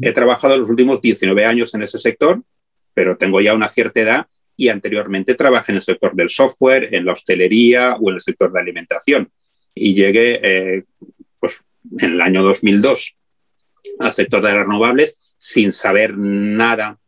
He 0.00 0.12
trabajado 0.12 0.56
los 0.56 0.68
últimos 0.68 1.00
19 1.00 1.44
años 1.44 1.74
en 1.74 1.82
ese 1.82 1.98
sector, 1.98 2.42
pero 2.94 3.16
tengo 3.16 3.40
ya 3.40 3.54
una 3.54 3.68
cierta 3.68 4.00
edad 4.00 4.26
y 4.56 4.68
anteriormente 4.68 5.34
trabajé 5.34 5.72
en 5.72 5.76
el 5.76 5.82
sector 5.82 6.14
del 6.14 6.28
software, 6.28 6.94
en 6.94 7.06
la 7.06 7.12
hostelería 7.12 7.96
o 7.96 8.10
en 8.10 8.16
el 8.16 8.20
sector 8.20 8.52
de 8.52 8.60
alimentación. 8.60 9.30
Y 9.74 9.94
llegué 9.94 10.40
eh, 10.42 10.84
pues, 11.38 11.62
en 11.98 12.12
el 12.12 12.20
año 12.20 12.42
2002 12.42 13.16
al 13.98 14.12
sector 14.12 14.42
de 14.42 14.54
renovables 14.54 15.16
sin 15.36 15.72
saber 15.72 16.16
nada 16.16 16.98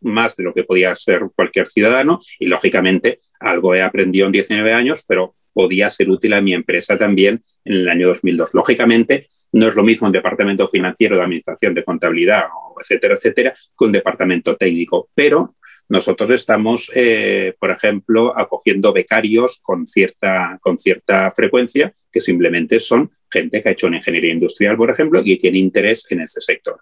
más 0.00 0.36
de 0.36 0.44
lo 0.44 0.54
que 0.54 0.64
podía 0.64 0.94
ser 0.94 1.22
cualquier 1.34 1.68
ciudadano 1.68 2.20
y 2.38 2.46
lógicamente 2.46 3.20
algo 3.40 3.74
he 3.74 3.82
aprendido 3.82 4.26
en 4.26 4.32
19 4.32 4.72
años, 4.72 5.04
pero 5.06 5.34
podía 5.58 5.90
ser 5.90 6.08
útil 6.08 6.34
a 6.34 6.40
mi 6.40 6.54
empresa 6.54 6.96
también 6.96 7.42
en 7.64 7.72
el 7.78 7.88
año 7.88 8.06
2002. 8.06 8.54
Lógicamente, 8.54 9.26
no 9.50 9.66
es 9.66 9.74
lo 9.74 9.82
mismo 9.82 10.06
un 10.06 10.12
departamento 10.12 10.68
financiero 10.68 11.16
de 11.16 11.22
administración 11.24 11.74
de 11.74 11.82
contabilidad, 11.82 12.44
etcétera, 12.80 13.14
etcétera, 13.14 13.54
que 13.76 13.84
un 13.84 13.90
departamento 13.90 14.54
técnico, 14.54 15.08
pero 15.12 15.56
nosotros 15.88 16.30
estamos, 16.30 16.92
eh, 16.94 17.54
por 17.58 17.72
ejemplo, 17.72 18.38
acogiendo 18.38 18.92
becarios 18.92 19.58
con 19.60 19.88
cierta, 19.88 20.60
con 20.60 20.78
cierta 20.78 21.32
frecuencia, 21.32 21.92
que 22.12 22.20
simplemente 22.20 22.78
son 22.78 23.10
gente 23.28 23.60
que 23.60 23.68
ha 23.68 23.72
hecho 23.72 23.88
una 23.88 23.96
ingeniería 23.96 24.32
industrial, 24.32 24.76
por 24.76 24.92
ejemplo, 24.92 25.22
y 25.24 25.38
tiene 25.38 25.58
interés 25.58 26.06
en 26.10 26.20
ese 26.20 26.40
sector. 26.40 26.78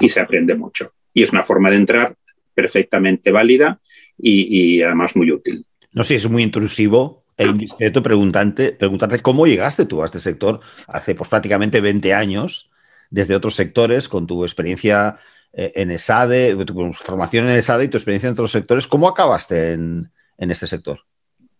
Y 0.00 0.08
se 0.08 0.20
aprende 0.20 0.54
mucho. 0.54 0.92
Y 1.12 1.24
es 1.24 1.32
una 1.32 1.42
forma 1.42 1.68
de 1.68 1.76
entrar 1.78 2.14
perfectamente 2.54 3.32
válida 3.32 3.80
y, 4.16 4.76
y 4.76 4.82
además 4.82 5.16
muy 5.16 5.32
útil. 5.32 5.64
No 5.90 6.04
sé, 6.04 6.14
es 6.14 6.30
muy 6.30 6.44
intrusivo 6.44 7.24
e 7.38 7.46
indiscreto 7.46 8.02
preguntante, 8.02 8.72
preguntarte 8.72 9.20
cómo 9.20 9.46
llegaste 9.46 9.86
tú 9.86 10.02
a 10.02 10.06
este 10.06 10.18
sector 10.18 10.60
hace 10.86 11.14
pues, 11.14 11.30
prácticamente 11.30 11.80
20 11.80 12.12
años, 12.12 12.70
desde 13.10 13.36
otros 13.36 13.54
sectores, 13.54 14.08
con 14.08 14.26
tu 14.26 14.44
experiencia 14.44 15.18
eh, 15.52 15.72
en 15.76 15.90
ESADE, 15.90 16.56
tu 16.66 16.92
formación 16.92 17.48
en 17.48 17.56
ESADE 17.56 17.84
y 17.84 17.88
tu 17.88 17.96
experiencia 17.96 18.26
en 18.26 18.32
otros 18.32 18.50
sectores. 18.50 18.86
¿Cómo 18.86 19.08
acabaste 19.08 19.72
en, 19.72 20.10
en 20.36 20.50
este 20.50 20.66
sector? 20.66 21.00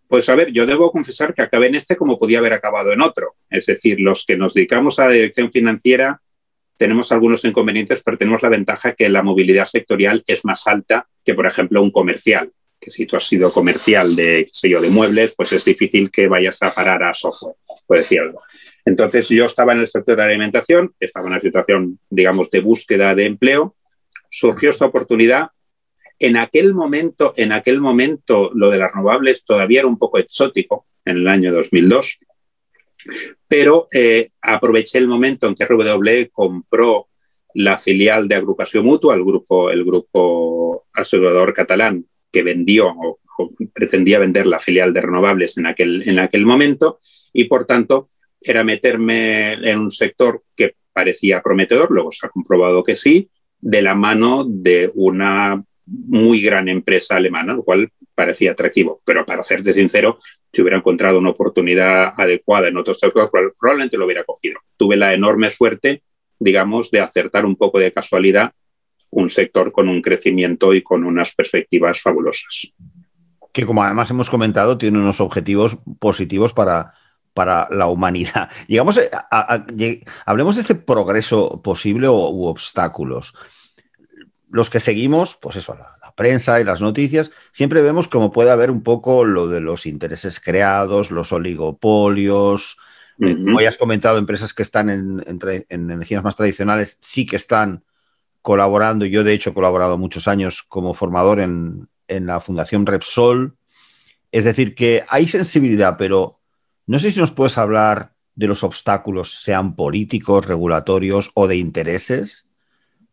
Pues 0.07 0.27
a 0.27 0.35
ver, 0.35 0.51
yo 0.51 0.65
debo 0.65 0.91
confesar 0.91 1.33
que 1.33 1.41
acabé 1.41 1.67
en 1.67 1.75
este 1.75 1.95
como 1.95 2.19
podía 2.19 2.39
haber 2.39 2.53
acabado 2.53 2.91
en 2.91 3.01
otro. 3.01 3.35
Es 3.49 3.67
decir, 3.67 3.99
los 3.99 4.25
que 4.25 4.35
nos 4.35 4.53
dedicamos 4.53 4.99
a 4.99 5.05
la 5.05 5.13
dirección 5.13 5.51
financiera 5.51 6.21
tenemos 6.77 7.11
algunos 7.11 7.43
inconvenientes, 7.43 8.01
pero 8.03 8.17
tenemos 8.17 8.41
la 8.41 8.49
ventaja 8.49 8.93
que 8.93 9.09
la 9.09 9.21
movilidad 9.21 9.65
sectorial 9.65 10.23
es 10.25 10.45
más 10.45 10.65
alta 10.65 11.07
que, 11.25 11.33
por 11.33 11.45
ejemplo, 11.45 11.81
un 11.81 11.91
comercial 11.91 12.51
que 12.79 12.89
si 12.89 13.05
tú 13.05 13.17
has 13.17 13.27
sido 13.27 13.51
comercial 13.51 14.15
de, 14.15 14.49
de 14.61 14.89
muebles, 14.89 15.33
pues 15.35 15.51
es 15.51 15.65
difícil 15.65 16.09
que 16.09 16.27
vayas 16.27 16.61
a 16.63 16.73
parar 16.73 17.03
a 17.03 17.13
software, 17.13 17.55
por 17.85 17.97
decir 17.97 18.21
algo. 18.21 18.41
Entonces 18.85 19.27
yo 19.27 19.45
estaba 19.45 19.73
en 19.73 19.79
el 19.79 19.87
sector 19.87 20.15
de 20.15 20.21
la 20.21 20.29
alimentación, 20.29 20.93
estaba 20.99 21.25
en 21.25 21.33
una 21.33 21.41
situación, 21.41 21.99
digamos, 22.09 22.49
de 22.49 22.61
búsqueda 22.61 23.13
de 23.13 23.25
empleo, 23.25 23.75
surgió 24.29 24.69
esta 24.69 24.85
oportunidad. 24.85 25.49
En 26.17 26.37
aquel 26.37 26.73
momento, 26.73 27.33
en 27.37 27.51
aquel 27.51 27.81
momento, 27.81 28.51
lo 28.53 28.69
de 28.69 28.77
las 28.77 28.91
renovables 28.91 29.43
todavía 29.43 29.79
era 29.79 29.87
un 29.87 29.97
poco 29.97 30.17
exótico, 30.17 30.85
en 31.05 31.17
el 31.17 31.27
año 31.27 31.53
2002, 31.53 32.19
pero 33.47 33.87
eh, 33.91 34.31
aproveché 34.41 34.97
el 34.97 35.07
momento 35.07 35.47
en 35.47 35.55
que 35.55 35.65
RWE 35.65 36.29
compró 36.29 37.07
la 37.55 37.77
filial 37.77 38.27
de 38.27 38.35
agrupación 38.35 38.85
mutua, 38.85 39.15
el 39.15 39.23
grupo, 39.23 39.71
el 39.71 39.83
grupo 39.83 40.85
asegurador 40.93 41.53
catalán 41.53 42.05
que 42.31 42.43
vendió 42.43 42.87
o, 42.89 43.19
pretendía 43.73 44.19
vender 44.19 44.45
la 44.45 44.59
filial 44.59 44.93
de 44.93 45.01
renovables 45.01 45.57
en 45.57 45.65
aquel, 45.65 46.07
en 46.07 46.19
aquel 46.19 46.45
momento 46.45 46.99
y 47.31 47.45
por 47.45 47.65
tanto 47.65 48.09
era 48.41 48.63
meterme 48.63 49.53
en 49.53 49.79
un 49.79 49.91
sector 49.91 50.43
que 50.55 50.75
parecía 50.91 51.41
prometedor, 51.41 51.91
luego 51.91 52.11
se 52.11 52.25
ha 52.25 52.29
comprobado 52.29 52.83
que 52.83 52.95
sí, 52.95 53.29
de 53.59 53.81
la 53.81 53.95
mano 53.95 54.45
de 54.47 54.91
una 54.95 55.63
muy 55.85 56.41
gran 56.41 56.69
empresa 56.69 57.15
alemana, 57.15 57.53
lo 57.53 57.63
cual 57.63 57.89
parecía 58.13 58.51
atractivo. 58.51 59.01
Pero 59.05 59.25
para 59.25 59.43
serte 59.43 59.73
sincero, 59.73 60.19
si 60.51 60.61
hubiera 60.61 60.77
encontrado 60.77 61.17
una 61.17 61.31
oportunidad 61.31 62.13
adecuada 62.15 62.67
en 62.67 62.77
otro 62.77 62.93
sector, 62.93 63.29
probablemente 63.59 63.97
lo 63.97 64.05
hubiera 64.05 64.23
cogido. 64.23 64.59
Tuve 64.77 64.95
la 64.95 65.13
enorme 65.13 65.49
suerte, 65.49 66.03
digamos, 66.37 66.91
de 66.91 67.01
acertar 67.01 67.45
un 67.45 67.55
poco 67.55 67.79
de 67.79 67.91
casualidad 67.91 68.53
un 69.11 69.29
sector 69.29 69.71
con 69.71 69.89
un 69.89 70.01
crecimiento 70.01 70.73
y 70.73 70.83
con 70.83 71.03
unas 71.03 71.33
perspectivas 71.33 72.01
fabulosas. 72.01 72.71
Que 73.51 73.65
como 73.65 73.83
además 73.83 74.11
hemos 74.11 74.29
comentado, 74.29 74.77
tiene 74.77 74.99
unos 74.99 75.21
objetivos 75.21 75.77
positivos 75.99 76.53
para, 76.53 76.93
para 77.33 77.67
la 77.71 77.87
humanidad. 77.87 78.49
Llegamos 78.67 78.99
a, 78.99 79.65
hablemos 80.25 80.55
de 80.55 80.61
este 80.61 80.75
progreso 80.75 81.61
posible 81.61 82.07
o, 82.07 82.29
u 82.29 82.45
obstáculos. 82.45 83.33
Los 84.51 84.69
que 84.69 84.79
seguimos, 84.79 85.37
pues 85.41 85.57
eso, 85.57 85.75
la, 85.75 85.95
prensa 86.15 86.59
y 86.59 86.65
las 86.65 86.81
noticias, 86.81 87.31
siempre 87.53 87.81
vemos 87.81 88.09
como 88.09 88.33
puede 88.33 88.51
haber 88.51 88.71
un 88.71 88.83
poco 88.83 89.23
lo 89.23 89.47
de 89.47 89.61
los 89.61 89.85
intereses 89.85 90.41
creados, 90.41 91.11
los 91.11 91.31
oligopolios. 91.31 92.77
Eh, 93.21 93.35
como 93.35 93.61
ya 93.61 93.69
has 93.69 93.77
comentado, 93.77 94.17
empresas 94.17 94.53
que 94.53 94.63
están 94.63 94.89
en, 94.89 95.23
en 95.25 95.91
energías 95.91 96.21
más 96.21 96.35
tradicionales 96.35 96.97
sí 96.99 97.25
que 97.25 97.37
están 97.37 97.85
colaborando, 98.41 99.05
yo 99.05 99.23
de 99.23 99.33
hecho 99.33 99.49
he 99.49 99.53
colaborado 99.53 99.97
muchos 99.97 100.27
años 100.27 100.63
como 100.63 100.93
formador 100.93 101.39
en, 101.39 101.87
la 102.07 102.39
Fundación 102.39 102.85
Repsol. 102.85 103.55
Es 104.31 104.43
decir, 104.43 104.73
que 104.73 105.03
hay 105.07 105.27
sensibilidad, 105.27 105.95
pero 105.97 106.39
no 106.87 106.97
sé 106.97 107.11
si 107.11 107.19
nos 107.19 107.31
puedes 107.31 107.57
hablar 107.57 108.13
de 108.35 108.47
los 108.47 108.63
obstáculos, 108.63 109.41
sean 109.41 109.75
políticos, 109.75 110.47
regulatorios 110.47 111.29
o 111.35 111.47
de 111.47 111.57
intereses, 111.57 112.47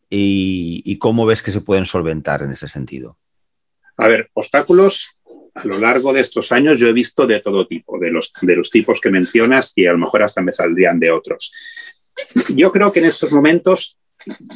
y, 0.09 0.97
cómo 0.99 1.27
ves 1.27 1.43
que 1.43 1.51
se 1.51 1.61
pueden 1.61 1.85
solventar 1.85 2.43
en 2.43 2.53
ese 2.53 2.69
sentido. 2.69 3.19
A 3.97 4.07
ver, 4.07 4.31
obstáculos 4.35 5.19
a 5.55 5.67
lo 5.67 5.79
largo 5.79 6.13
de 6.13 6.21
estos 6.21 6.53
años 6.53 6.79
yo 6.79 6.87
he 6.87 6.93
visto 6.93 7.27
de 7.27 7.41
todo 7.41 7.67
tipo, 7.67 7.99
de 7.99 8.11
los, 8.11 8.33
de 8.43 8.57
los 8.57 8.71
tipos 8.71 9.01
que 9.01 9.11
mencionas 9.11 9.73
y 9.75 9.87
a 9.87 9.93
lo 9.93 9.99
mejor 9.99 10.23
hasta 10.23 10.43
me 10.43 10.53
saldrían 10.53 11.01
de 11.01 11.11
otros. 11.11 11.53
Yo 12.55 12.71
creo 12.71 12.93
que 12.93 13.01
en 13.01 13.07
estos 13.07 13.33
momentos 13.33 13.99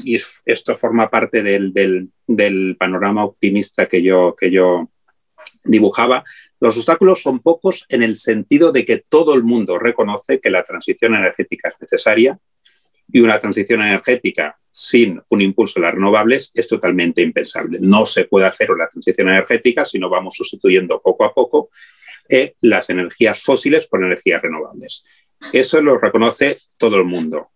y 0.05 0.17
esto 0.45 0.77
forma 0.77 1.09
parte 1.09 1.43
del, 1.43 2.77
panorama 2.79 3.25
optimista 3.25 3.87
que 3.87 4.03
yo, 4.03 4.35
que 4.39 4.51
yo 4.51 4.91
dibujaba, 5.65 6.25
los 6.61 6.77
obstáculos 6.77 7.23
son 7.23 7.41
pocos 7.41 7.87
en 7.89 8.03
el 8.03 8.17
sentido 8.17 8.73
de 8.73 8.85
que 8.85 9.05
todo 9.09 9.35
el 9.35 9.43
mundo 9.43 9.79
reconoce 9.79 10.41
que 10.41 10.51
la 10.51 10.63
transición 10.63 11.15
energética 11.15 11.69
es 11.71 11.75
necesaria 11.81 12.39
y 13.13 13.21
una 13.21 13.41
transición 13.41 13.83
energética 13.83 14.59
sin 14.71 15.21
un 15.31 15.41
impulso 15.41 15.81
a 15.81 15.83
las 15.83 15.95
renovables 15.95 16.53
es 16.55 16.69
totalmente 16.69 17.23
impensable. 17.23 17.79
No 17.81 18.07
se 18.07 18.25
puede 18.25 18.47
hacer 18.47 18.71
una 18.71 18.89
transición 18.89 19.29
energética 19.29 19.85
si 19.85 19.99
no 19.99 20.09
vamos 20.09 20.35
sustituyendo 20.37 21.01
poco 21.01 21.25
a 21.25 21.35
poco 21.35 21.71
eh, 22.29 22.55
las 22.61 22.91
energías 22.91 23.43
fósiles 23.43 23.89
por 23.89 24.05
energías 24.05 24.43
renovables. 24.43 25.05
Eso 25.53 25.81
lo 25.81 25.99
reconoce 25.99 26.57
todo 26.77 26.97
el 26.97 27.05
mundo 27.05 27.51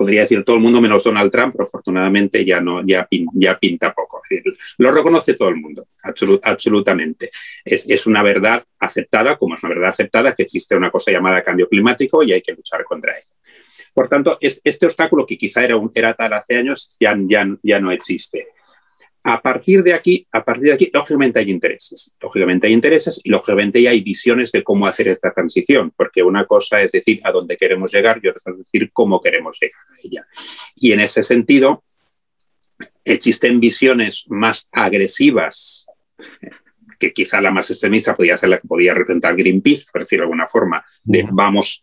podría 0.00 0.22
decir 0.22 0.42
todo 0.44 0.56
el 0.56 0.62
mundo 0.62 0.80
menos 0.80 1.04
Donald 1.04 1.30
Trump, 1.30 1.52
pero 1.52 1.64
afortunadamente 1.64 2.42
ya, 2.42 2.58
no, 2.58 2.80
ya, 2.86 3.06
ya 3.34 3.58
pinta 3.58 3.92
poco. 3.92 4.22
lo 4.78 4.92
reconoce 4.92 5.34
todo 5.34 5.50
el 5.50 5.56
mundo, 5.56 5.88
absolutamente. 6.42 7.30
Es, 7.62 8.06
una 8.06 8.22
verdad 8.22 8.64
aceptada, 8.78 9.36
como 9.36 9.56
es 9.56 9.62
una 9.62 9.74
verdad 9.74 9.90
aceptada, 9.90 10.34
que 10.34 10.44
existe 10.44 10.74
una 10.74 10.90
cosa 10.90 11.12
llamada 11.12 11.42
cambio 11.42 11.68
climático 11.68 12.22
y 12.22 12.32
hay 12.32 12.40
que 12.40 12.54
luchar 12.54 12.82
contra 12.84 13.12
ello. 13.18 13.28
Por 13.92 14.08
tanto, 14.08 14.38
es, 14.40 14.62
este 14.64 14.86
obstáculo 14.86 15.26
que 15.26 15.36
quizá 15.36 15.64
era, 15.64 15.78
era 15.94 16.14
tal 16.14 16.32
hace 16.32 16.56
años 16.56 16.96
ya, 16.98 17.14
ya, 17.28 17.46
ya 17.62 17.78
no 17.78 17.92
existe. 17.92 18.46
A 19.22 19.40
partir 19.42 19.82
de 19.82 19.92
aquí, 19.92 20.26
a 20.32 20.42
partir 20.42 20.64
de 20.64 20.72
aquí, 20.72 20.90
lógicamente 20.92 21.38
hay 21.40 21.50
intereses. 21.50 22.14
Lógicamente 22.20 22.66
hay 22.66 22.72
intereses 22.72 23.20
y 23.22 23.28
lógicamente 23.28 23.86
hay 23.86 24.00
visiones 24.00 24.50
de 24.50 24.62
cómo 24.62 24.86
hacer 24.86 25.08
esta 25.08 25.30
transición, 25.32 25.92
porque 25.94 26.22
una 26.22 26.46
cosa 26.46 26.82
es 26.82 26.90
decir 26.90 27.20
a 27.24 27.30
dónde 27.30 27.56
queremos 27.56 27.92
llegar 27.92 28.20
y 28.22 28.28
otra 28.28 28.52
es 28.52 28.58
decir 28.58 28.90
cómo 28.92 29.20
queremos 29.20 29.58
llegar 29.60 29.82
a 29.90 30.00
ella. 30.02 30.26
Y 30.74 30.92
en 30.92 31.00
ese 31.00 31.22
sentido, 31.22 31.84
existen 33.04 33.60
visiones 33.60 34.24
más 34.28 34.68
agresivas, 34.72 35.86
que 36.98 37.12
quizá 37.12 37.40
la 37.40 37.50
más 37.50 37.70
extremista 37.70 38.14
podría 38.14 38.36
ser 38.36 38.50
la 38.50 38.58
que 38.58 38.68
podría 38.68 38.94
representar 38.94 39.36
Greenpeace, 39.36 39.86
por 39.90 40.02
decirlo 40.02 40.22
de 40.22 40.26
alguna 40.26 40.46
forma, 40.46 40.84
de 41.02 41.26
vamos 41.30 41.82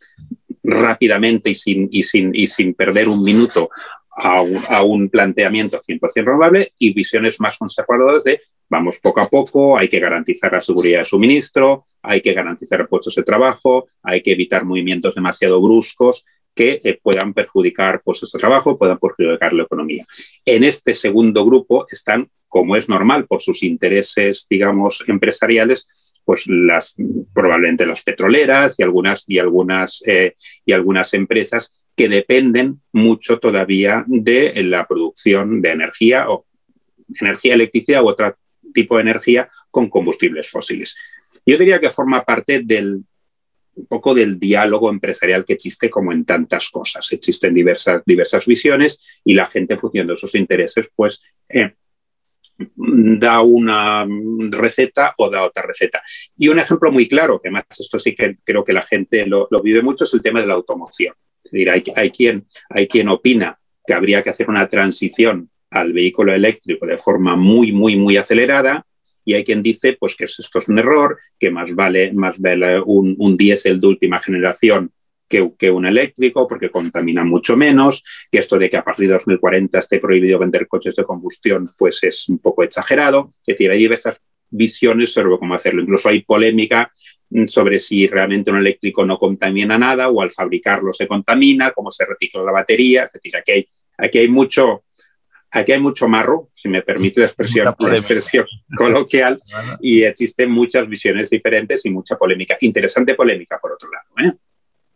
rápidamente 0.63 1.49
y 1.49 1.55
sin, 1.55 1.87
y 1.91 2.03
sin, 2.03 2.35
y 2.35 2.47
sin 2.47 2.73
perder 2.73 3.07
un 3.09 3.23
minuto 3.23 3.69
a 4.17 4.83
un, 4.83 5.09
planteamiento 5.09 5.79
100% 5.79 6.25
renovable 6.25 6.73
y 6.79 6.93
visiones 6.93 7.39
más 7.39 7.57
conservadoras 7.57 8.23
de 8.23 8.41
vamos 8.69 8.99
poco 8.99 9.21
a 9.21 9.29
poco, 9.29 9.77
hay 9.77 9.87
que 9.87 9.99
garantizar 9.99 10.51
la 10.51 10.59
seguridad 10.59 10.99
de 10.99 11.05
suministro, 11.05 11.85
hay 12.01 12.21
que 12.21 12.33
garantizar 12.33 12.87
puestos 12.87 13.15
de 13.15 13.23
trabajo, 13.23 13.87
hay 14.03 14.21
que 14.21 14.33
evitar 14.33 14.65
movimientos 14.65 15.15
demasiado 15.15 15.61
bruscos 15.61 16.25
que 16.53 16.81
eh, 16.83 16.99
puedan 17.01 17.33
perjudicar 17.33 18.01
puestos 18.01 18.31
de 18.31 18.39
trabajo, 18.39 18.77
puedan 18.77 18.97
perjudicar 18.97 19.53
la 19.53 19.63
economía. 19.63 20.05
En 20.43 20.63
este 20.63 20.93
segundo 20.93 21.45
grupo 21.45 21.85
están, 21.89 22.29
como 22.47 22.75
es 22.75 22.89
normal 22.89 23.27
por 23.27 23.41
sus 23.41 23.63
intereses, 23.63 24.47
digamos, 24.49 25.03
empresariales, 25.07 26.15
pues 26.25 26.45
las, 26.47 26.95
probablemente 27.33 27.85
las 27.85 28.03
petroleras 28.03 28.77
y 28.79 28.83
algunas, 28.83 29.23
y 29.27 29.39
algunas, 29.39 30.03
eh, 30.05 30.35
y 30.65 30.73
algunas 30.73 31.13
empresas 31.13 31.71
que 31.97 32.07
dependen 32.07 32.79
mucho 32.93 33.39
todavía 33.39 34.05
de 34.07 34.53
la 34.63 34.87
producción 34.87 35.61
de 35.63 35.71
energía 35.71 36.29
o 36.29 36.45
energía 37.19 37.55
eléctrica 37.55 38.03
u 38.03 38.09
otro 38.09 38.37
tipo 38.71 38.95
de 38.95 39.01
energía 39.01 39.49
con 39.71 39.89
combustibles 39.89 40.47
fósiles. 40.47 40.95
Yo 41.43 41.57
diría 41.57 41.79
que 41.79 41.89
forma 41.89 42.23
parte 42.23 42.61
del 42.63 43.03
un 43.73 43.85
poco 43.85 44.15
del 44.15 44.39
diálogo 44.39 44.89
empresarial 44.89 45.45
que 45.45 45.53
existe 45.53 45.87
como 45.87 46.11
en 46.11 46.25
tantas 46.25 46.69
cosas. 46.69 47.11
Existen 47.11 47.53
diversas, 47.53 48.01
diversas 48.05 48.45
visiones 48.47 49.21
y 49.23 49.35
la 49.35 49.45
gente 49.45 49.73
en 49.73 49.79
función 49.79 50.07
de 50.07 50.17
sus 50.17 50.33
intereses 50.33 50.91
pues 50.95 51.21
eh, 51.47 51.73
da 52.57 53.41
una 53.41 54.03
receta 54.49 55.13
o 55.17 55.29
da 55.29 55.43
otra 55.43 55.63
receta. 55.63 56.01
Y 56.35 56.47
un 56.47 56.57
ejemplo 56.57 56.91
muy 56.91 57.07
claro, 57.07 57.39
que 57.39 57.51
más 57.51 57.65
esto 57.69 57.99
sí 57.99 58.15
que 58.15 58.37
creo 58.43 58.63
que 58.63 58.73
la 58.73 58.81
gente 58.81 59.27
lo 59.27 59.47
vive 59.63 59.83
mucho, 59.83 60.05
es 60.05 60.13
el 60.15 60.23
tema 60.23 60.41
de 60.41 60.47
la 60.47 60.55
automoción. 60.55 61.13
Es 61.47 61.51
decir, 61.51 61.69
hay, 61.95 62.11
quien, 62.11 62.45
hay 62.69 62.87
quien 62.87 63.07
opina 63.07 63.57
que 63.85 63.93
habría 63.93 64.21
que 64.21 64.29
hacer 64.29 64.49
una 64.49 64.67
transición 64.67 65.49
al 65.71 65.93
vehículo 65.93 66.33
eléctrico 66.33 66.85
de 66.85 66.97
forma 66.97 67.35
muy, 67.35 67.71
muy, 67.71 67.95
muy 67.95 68.17
acelerada 68.17 68.85
y 69.25 69.33
hay 69.33 69.43
quien 69.43 69.61
dice 69.61 69.97
pues, 69.99 70.15
que 70.15 70.25
esto 70.25 70.57
es 70.57 70.69
un 70.69 70.79
error, 70.79 71.17
que 71.39 71.49
más 71.49 71.73
vale, 71.75 72.13
más 72.13 72.39
vale 72.39 72.79
un, 72.81 73.15
un 73.17 73.35
diésel 73.35 73.79
de 73.79 73.87
última 73.87 74.19
generación 74.19 74.91
que, 75.27 75.51
que, 75.57 75.69
un 75.69 75.85
eléctrico 75.85 76.47
porque 76.47 76.69
contamina 76.69 77.25
mucho 77.25 77.57
menos, 77.57 78.03
que 78.31 78.39
esto 78.39 78.57
de 78.57 78.69
que 78.69 78.77
a 78.77 78.83
partir 78.85 79.07
de 79.07 79.15
2040 79.15 79.79
esté 79.79 79.99
prohibido 79.99 80.39
vender 80.39 80.67
coches 80.67 80.95
de 80.95 81.03
combustión 81.03 81.69
pues 81.77 82.01
es 82.03 82.29
un 82.29 82.39
poco 82.39 82.63
exagerado. 82.63 83.27
Es 83.29 83.47
decir, 83.47 83.69
hay 83.69 83.79
diversas 83.79 84.17
visiones 84.49 85.11
sobre 85.11 85.37
cómo 85.37 85.55
hacerlo. 85.55 85.81
Incluso 85.81 86.09
hay 86.09 86.21
polémica 86.21 86.91
sobre 87.47 87.79
si 87.79 88.07
realmente 88.07 88.51
un 88.51 88.57
eléctrico 88.57 89.05
no 89.05 89.17
contamina 89.17 89.77
nada 89.77 90.09
o 90.09 90.21
al 90.21 90.31
fabricarlo 90.31 90.93
se 90.93 91.07
contamina, 91.07 91.71
cómo 91.71 91.91
se 91.91 92.05
recicla 92.05 92.43
la 92.43 92.51
batería, 92.51 93.03
es 93.05 93.13
decir, 93.13 93.35
aquí 93.35 93.51
hay, 93.51 93.67
aquí 93.97 94.19
hay 94.19 94.27
mucho, 94.29 94.85
aquí 95.51 95.73
hay 95.73 95.79
mucho 95.79 96.07
marro, 96.07 96.49
si 96.53 96.69
me 96.69 96.81
permite 96.81 97.19
la 97.19 97.27
expresión, 97.27 97.75
la 97.77 97.97
expresión 97.97 98.45
coloquial, 98.77 99.37
y 99.81 100.03
existen 100.03 100.51
muchas 100.51 100.87
visiones 100.87 101.29
diferentes 101.29 101.85
y 101.85 101.89
mucha 101.89 102.17
polémica. 102.17 102.57
Interesante 102.61 103.13
polémica, 103.15 103.59
por 103.59 103.73
otro 103.73 103.89
lado. 103.91 104.29
¿eh? 104.29 104.37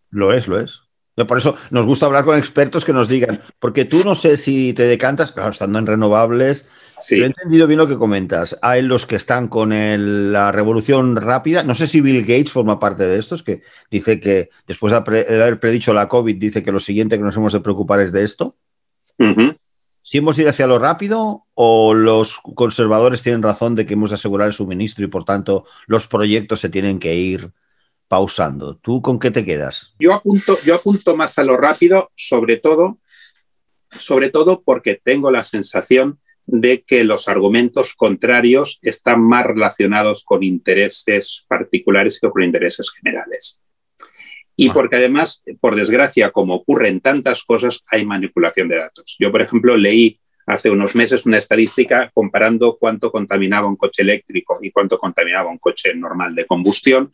Lo 0.09 0.33
es, 0.33 0.47
lo 0.47 0.59
es. 0.59 0.81
Por 1.15 1.37
eso 1.37 1.57
nos 1.69 1.85
gusta 1.85 2.05
hablar 2.05 2.25
con 2.25 2.37
expertos 2.37 2.85
que 2.85 2.93
nos 2.93 3.09
digan, 3.09 3.41
porque 3.59 3.85
tú 3.85 4.01
no 4.03 4.15
sé 4.15 4.37
si 4.37 4.73
te 4.73 4.83
decantas, 4.83 5.31
claro, 5.31 5.51
estando 5.51 5.77
en 5.77 5.85
renovables, 5.85 6.67
he 7.09 7.25
entendido 7.25 7.67
bien 7.67 7.79
lo 7.79 7.87
que 7.87 7.97
comentas. 7.97 8.55
Hay 8.61 8.81
los 8.81 9.05
que 9.05 9.15
están 9.15 9.47
con 9.47 9.71
la 10.31 10.51
revolución 10.51 11.15
rápida. 11.15 11.63
No 11.63 11.75
sé 11.75 11.87
si 11.87 12.01
Bill 12.01 12.21
Gates 12.21 12.51
forma 12.51 12.79
parte 12.79 13.05
de 13.05 13.17
estos, 13.17 13.43
que 13.43 13.61
dice 13.89 14.19
que 14.19 14.49
después 14.67 14.91
de 14.91 14.97
haber 14.97 15.59
predicho 15.59 15.93
la 15.93 16.07
COVID, 16.07 16.37
dice 16.37 16.63
que 16.63 16.71
lo 16.71 16.79
siguiente 16.79 17.17
que 17.17 17.23
nos 17.23 17.35
hemos 17.35 17.53
de 17.53 17.61
preocupar 17.61 17.99
es 17.99 18.11
de 18.11 18.23
esto. 18.23 18.55
¿Si 20.03 20.17
hemos 20.17 20.37
ido 20.39 20.49
hacia 20.49 20.67
lo 20.67 20.79
rápido 20.79 21.45
o 21.53 21.93
los 21.93 22.39
conservadores 22.39 23.21
tienen 23.21 23.43
razón 23.43 23.75
de 23.75 23.85
que 23.85 23.93
hemos 23.93 24.09
de 24.09 24.15
asegurar 24.15 24.47
el 24.47 24.53
suministro 24.53 25.05
y 25.05 25.07
por 25.07 25.25
tanto 25.25 25.65
los 25.85 26.07
proyectos 26.07 26.59
se 26.59 26.69
tienen 26.69 26.99
que 26.99 27.15
ir 27.15 27.51
pausando? 28.07 28.77
¿Tú 28.77 29.01
con 29.01 29.19
qué 29.19 29.29
te 29.29 29.45
quedas? 29.45 29.93
Yo 29.99 30.13
apunto, 30.13 30.57
yo 30.65 30.75
apunto 30.75 31.15
más 31.15 31.37
a 31.37 31.43
lo 31.43 31.55
rápido, 31.55 32.11
sobre 32.15 32.57
todo, 32.57 32.97
sobre 33.91 34.31
todo 34.31 34.63
porque 34.63 34.99
tengo 35.03 35.29
la 35.29 35.43
sensación 35.43 36.19
de 36.51 36.81
que 36.81 37.05
los 37.05 37.29
argumentos 37.29 37.95
contrarios 37.95 38.77
están 38.81 39.21
más 39.21 39.45
relacionados 39.45 40.25
con 40.25 40.43
intereses 40.43 41.45
particulares 41.47 42.19
que 42.19 42.29
con 42.29 42.43
intereses 42.43 42.91
generales. 42.91 43.61
Y 44.57 44.69
ah. 44.69 44.73
porque 44.73 44.97
además, 44.97 45.43
por 45.61 45.77
desgracia, 45.77 46.31
como 46.31 46.55
ocurre 46.55 46.89
en 46.89 46.99
tantas 46.99 47.45
cosas, 47.45 47.83
hay 47.87 48.05
manipulación 48.05 48.67
de 48.67 48.75
datos. 48.75 49.15
Yo, 49.17 49.31
por 49.31 49.41
ejemplo, 49.41 49.77
leí 49.77 50.19
hace 50.45 50.69
unos 50.69 50.93
meses 50.93 51.25
una 51.25 51.37
estadística 51.37 52.11
comparando 52.13 52.77
cuánto 52.77 53.13
contaminaba 53.13 53.69
un 53.69 53.77
coche 53.77 54.01
eléctrico 54.01 54.59
y 54.61 54.71
cuánto 54.71 54.99
contaminaba 54.99 55.49
un 55.49 55.57
coche 55.57 55.95
normal 55.95 56.35
de 56.35 56.45
combustión. 56.45 57.13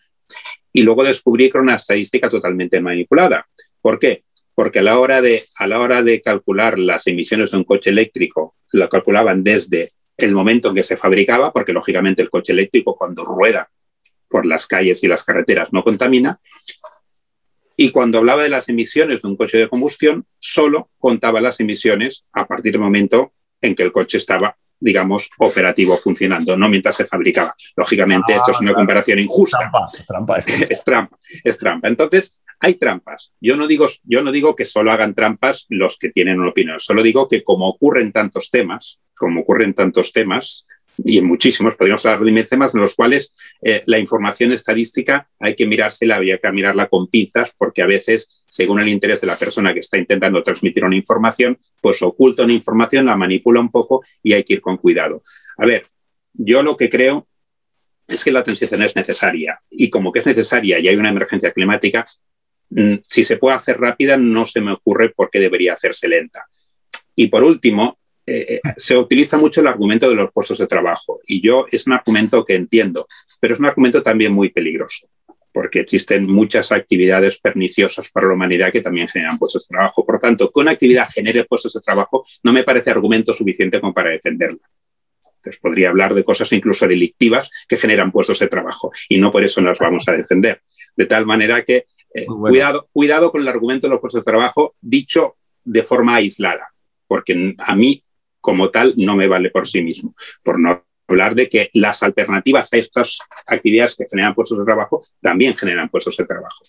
Y 0.73 0.82
luego 0.82 1.04
descubrí 1.04 1.52
que 1.52 1.58
era 1.60 1.63
una 1.63 1.76
estadística 1.76 2.28
totalmente 2.28 2.82
manipulada. 2.82 3.45
¿Por 3.82 4.00
qué? 4.00 4.23
Porque 4.58 4.80
a 4.80 4.82
la 4.82 4.98
hora 4.98 5.22
de, 5.22 5.43
a 5.60 5.67
la 5.67 5.80
hora 5.80 6.02
de 6.02 6.20
calcular 6.20 6.80
las 6.80 7.06
emisiones 7.06 7.52
de 7.52 7.58
un 7.58 7.63
coche 7.63 7.91
eléctrico, 7.91 8.56
lo 8.72 8.89
calculaban 8.89 9.43
desde 9.43 9.93
el 10.17 10.32
momento 10.32 10.70
en 10.70 10.76
que 10.76 10.82
se 10.82 10.98
fabricaba, 10.98 11.54
porque 11.54 11.74
lógicamente 11.74 12.24
el 12.24 12.32
coche 12.32 12.54
eléctrico 12.54 12.96
cuando 12.98 13.24
rueda 13.24 13.70
por 14.28 14.48
las 14.48 14.65
calles 14.65 15.04
y 15.04 15.08
las 15.08 15.24
carreteras 15.24 15.72
no 15.74 15.84
contamina. 15.84 16.39
Y 17.76 17.91
cuando 17.91 18.17
hablaba 18.17 18.41
de 18.41 18.50
las 18.50 18.67
emisiones 18.67 19.22
de 19.22 19.28
un 19.28 19.36
coche 19.36 19.60
de 19.60 19.70
combustión, 19.70 20.26
solo 20.39 20.89
contaba 20.98 21.39
las 21.39 21.60
emisiones 21.60 22.26
a 22.34 22.48
partir 22.48 22.72
del 22.72 22.82
momento 22.82 23.34
en 23.62 23.76
que 23.76 23.84
el 23.84 23.91
coche 23.91 24.17
estaba, 24.17 24.58
digamos, 24.80 25.30
operativo, 25.38 25.96
funcionando, 25.98 26.58
no 26.58 26.67
mientras 26.67 26.96
se 26.96 27.06
fabricaba. 27.06 27.54
Lógicamente, 27.76 28.34
esto 28.34 28.50
es 28.50 28.60
una 28.60 28.72
ah, 28.72 28.74
comparación 28.74 29.20
injusta. 29.20 29.72
es 29.93 30.08
trampa. 30.08 30.39
Es 30.39 30.84
trampa, 30.84 31.20
es 31.43 31.58
trampa. 31.60 31.88
Entonces, 31.89 32.39
hay 32.60 32.76
trampas. 32.76 33.34
Yo 33.39 33.56
no, 33.56 33.67
digo, 33.67 33.88
yo 34.04 34.22
no 34.22 34.32
digo 34.32 34.56
que 34.56 34.65
solo 34.65 34.91
hagan 34.91 35.13
trampas 35.13 35.65
los 35.70 35.98
que 35.98 36.10
tienen 36.10 36.39
una 36.39 36.50
opinión, 36.50 36.80
solo 36.80 37.04
digo 37.04 37.28
que 37.28 37.43
como 37.43 37.67
ocurren 37.67 38.12
tantos 38.12 38.50
temas, 38.50 39.00
como 39.15 39.41
ocurren 39.41 39.74
tantos 39.74 40.12
temas, 40.12 40.65
y 41.04 41.20
en 41.20 41.26
muchísimos, 41.26 41.76
podríamos 41.76 42.06
hablar 42.06 42.24
de 42.24 42.43
temas 42.43 42.74
en 42.74 42.82
los 42.82 42.96
cuales 42.96 43.34
eh, 43.62 43.84
la 43.86 44.00
información 44.00 44.52
estadística 44.52 45.30
hay 45.39 45.56
que 45.56 45.67
mirársela, 45.67 46.15
había 46.15 46.39
que 46.39 46.52
mirarla 46.52 46.88
con 46.88 47.08
pinzas, 47.08 47.54
porque 47.58 47.82
a 47.82 47.86
veces, 47.86 48.43
según 48.48 48.82
el 48.82 48.88
interés 48.88 49.22
de 49.22 49.28
la 49.28 49.36
persona 49.36 49.74
que 49.74 49.82
está 49.82 49.98
intentando 49.98 50.41
transmitir 50.41 50.84
una 50.84 50.96
información, 50.96 51.58
pues 51.82 52.02
oculta 52.02 52.43
una 52.43 52.54
información, 52.54 53.06
la 53.06 53.15
manipula 53.15 53.60
un 53.60 53.70
poco 53.70 54.04
y 54.24 54.34
hay 54.34 54.43
que 54.43 54.54
ir 54.54 54.62
con 54.62 54.78
cuidado. 54.78 55.24
A 55.58 55.65
ver, 55.65 55.84
yo 56.34 56.63
lo 56.63 56.76
que 56.76 56.89
creo 56.89 57.28
es 58.08 58.24
que 58.24 58.32
la 58.32 58.43
transición 58.43 58.82
es 58.82 58.96
necesaria 58.96 59.60
y 59.70 59.89
como 59.89 60.12
que 60.12 60.20
es 60.20 60.26
necesaria 60.26 60.80
y 60.80 60.88
hay 60.88 60.96
una 60.96 61.10
emergencia 61.10 61.52
climática, 61.52 62.06
si 63.01 63.23
se 63.23 63.38
puede 63.38 63.56
hacer 63.56 63.80
rápida, 63.80 64.17
no 64.17 64.45
se 64.45 64.62
me 64.62 64.73
ocurre 64.73 65.10
por 65.10 65.30
qué 65.30 65.39
debería 65.39 65.73
hacerse 65.73 66.08
lenta. 66.08 66.45
Y 67.15 67.27
por 67.27 67.43
último, 67.43 67.97
eh, 68.30 68.56
eh, 68.56 68.73
se 68.75 68.97
utiliza 68.97 69.38
mucho 69.38 69.62
el 69.62 69.67
argumento 69.67 70.10
de 70.10 70.15
los 70.15 70.34
puestos 70.34 70.58
de 70.58 70.67
trabajo. 70.67 71.21
Y 71.25 71.41
yo 71.41 71.65
es 71.71 71.88
un 71.88 71.93
argumento 71.93 72.43
que 72.43 72.56
entiendo, 72.56 73.08
pero 73.39 73.53
es 73.53 73.60
un 73.60 73.67
argumento 73.67 74.03
también 74.03 74.34
muy 74.34 74.49
peligroso, 74.49 75.08
porque 75.53 75.80
existen 75.80 76.30
muchas 76.30 76.73
actividades 76.73 77.39
perniciosas 77.39 78.12
para 78.12 78.27
la 78.27 78.34
humanidad 78.34 78.71
que 78.71 78.82
también 78.82 79.08
generan 79.08 79.39
puestos 79.39 79.65
de 79.65 79.73
trabajo. 79.73 80.06
Por 80.06 80.19
tanto, 80.19 80.51
que 80.51 80.60
una 80.60 80.71
actividad 80.71 81.08
genere 81.10 81.45
puestos 81.45 81.73
de 81.73 81.80
trabajo 81.80 82.25
no 82.43 82.51
me 82.51 82.65
parece 82.65 82.91
argumento 82.91 83.34
suficiente 83.34 83.80
como 83.80 83.93
para 83.93 84.10
defenderla. 84.10 84.69
Entonces, 85.38 85.62
podría 85.62 85.89
hablar 85.89 86.13
de 86.13 86.25
cosas 86.25 86.51
incluso 86.51 86.86
delictivas 86.86 87.49
que 87.65 87.77
generan 87.77 88.12
puestos 88.12 88.39
de 88.39 88.47
trabajo 88.47 88.91
y 89.08 89.19
no 89.19 89.32
por 89.32 89.45
eso 89.45 89.62
las 89.62 89.80
vamos 89.80 90.03
a 90.08 90.12
defender. 90.12 90.62
De 90.97 91.06
tal 91.06 91.25
manera 91.25 91.63
que 91.63 91.86
eh, 92.17 92.25
cuidado, 92.25 92.89
cuidado 92.91 93.32
con 93.32 93.41
el 93.41 93.47
argumento 93.47 93.88
de 93.88 93.91
los 93.91 94.01
puestos 94.01 94.21
de 94.21 94.32
trabajo 94.32 94.75
dicho 94.82 95.36
de 95.63 95.84
forma 95.84 96.15
aislada, 96.15 96.73
porque 97.08 97.56
a 97.58 97.75
mí 97.75 98.03
como 98.41 98.69
tal 98.69 98.93
no 98.97 99.15
me 99.15 99.27
vale 99.27 99.51
por 99.51 99.67
sí 99.67 99.82
mismo, 99.82 100.15
por 100.41 100.60
no 100.60 100.84
hablar 101.08 101.36
de 101.36 101.47
que 101.47 101.69
las 101.73 102.01
alternativas 102.01 102.73
a 102.73 102.77
estas 102.77 103.19
actividades 103.45 103.95
que 103.95 104.08
generan 104.10 104.34
puestos 104.34 104.58
de 104.58 104.65
trabajo 104.65 105.06
también 105.21 105.56
generan 105.56 105.89
puestos 105.89 106.17
de 106.17 106.25
trabajo. 106.25 106.63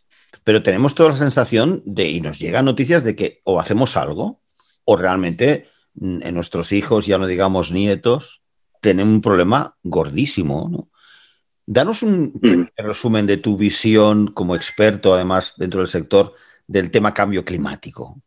Pero 0.45 0.63
tenemos 0.63 0.95
toda 0.95 1.11
la 1.11 1.17
sensación 1.17 1.83
de, 1.87 2.09
y 2.09 2.21
nos 2.21 2.39
llegan 2.39 2.67
noticias 2.67 3.03
de 3.05 3.17
que 3.17 3.41
o 3.45 3.59
hacemos 3.59 3.97
algo, 3.97 4.43
o 4.85 4.97
realmente 4.97 5.69
mm, 5.95 6.23
en 6.23 6.35
nuestros 6.35 6.73
hijos, 6.73 7.07
ya 7.07 7.17
no 7.17 7.27
digamos 7.27 7.73
nietos, 7.73 8.43
tenemos 8.81 9.15
un 9.15 9.23
problema 9.23 9.77
gordísimo. 9.83 10.69
¿no? 10.71 10.91
Danos 11.71 12.03
un 12.03 12.33
mm. 12.41 12.83
resumen 12.83 13.27
de 13.27 13.37
tu 13.37 13.59
visión 13.59 14.29
como 14.29 14.57
experto, 14.57 15.13
además, 15.13 15.53
dentro 15.59 15.81
del 15.81 15.87
sector 15.87 16.35
del 16.67 16.91
tema 16.91 17.13
cambio 17.13 17.45
climático. 17.45 18.23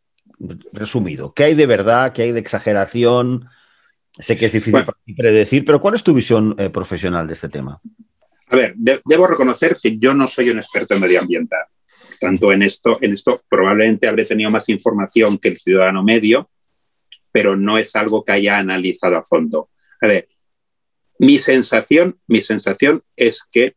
Resumido, 0.74 1.34
¿qué 1.34 1.46
hay 1.46 1.56
de 1.56 1.66
verdad? 1.66 2.14
¿Qué 2.14 2.22
hay 2.22 2.34
de 2.34 2.40
exageración? 2.40 3.48
Sé 4.20 4.38
que 4.38 4.46
es 4.46 4.52
difícil 4.52 4.86
predecir, 5.18 5.66
pero 5.66 5.82
¿cuál 5.82 5.96
es 5.96 6.04
tu 6.04 6.14
visión 6.14 6.54
eh, 6.60 6.70
profesional 6.70 7.26
de 7.26 7.34
este 7.34 7.50
tema? 7.50 7.82
A 8.46 8.56
ver, 8.56 8.76
debo 8.78 9.26
reconocer 9.26 9.76
que 9.82 9.98
yo 9.98 10.14
no 10.14 10.28
soy 10.28 10.52
un 10.52 10.60
experto 10.60 10.94
en 10.94 11.02
medioambiental. 11.02 11.66
Tanto 12.20 12.52
en 12.52 12.62
esto, 12.62 13.00
en 13.02 13.14
esto 13.14 13.42
probablemente 13.50 14.08
habré 14.08 14.26
tenido 14.26 14.52
más 14.52 14.70
información 14.70 15.40
que 15.40 15.48
el 15.48 15.58
ciudadano 15.58 16.04
medio, 16.04 16.52
pero 17.32 17.56
no 17.56 17.80
es 17.80 17.96
algo 17.96 18.24
que 18.24 18.34
haya 18.34 18.60
analizado 18.60 19.18
a 19.18 19.24
fondo. 19.24 19.70
A 20.00 20.06
ver, 20.06 20.28
mi 21.22 21.38
sensación, 21.38 22.18
mi 22.26 22.42
sensación 22.42 23.00
es 23.16 23.48
que 23.52 23.76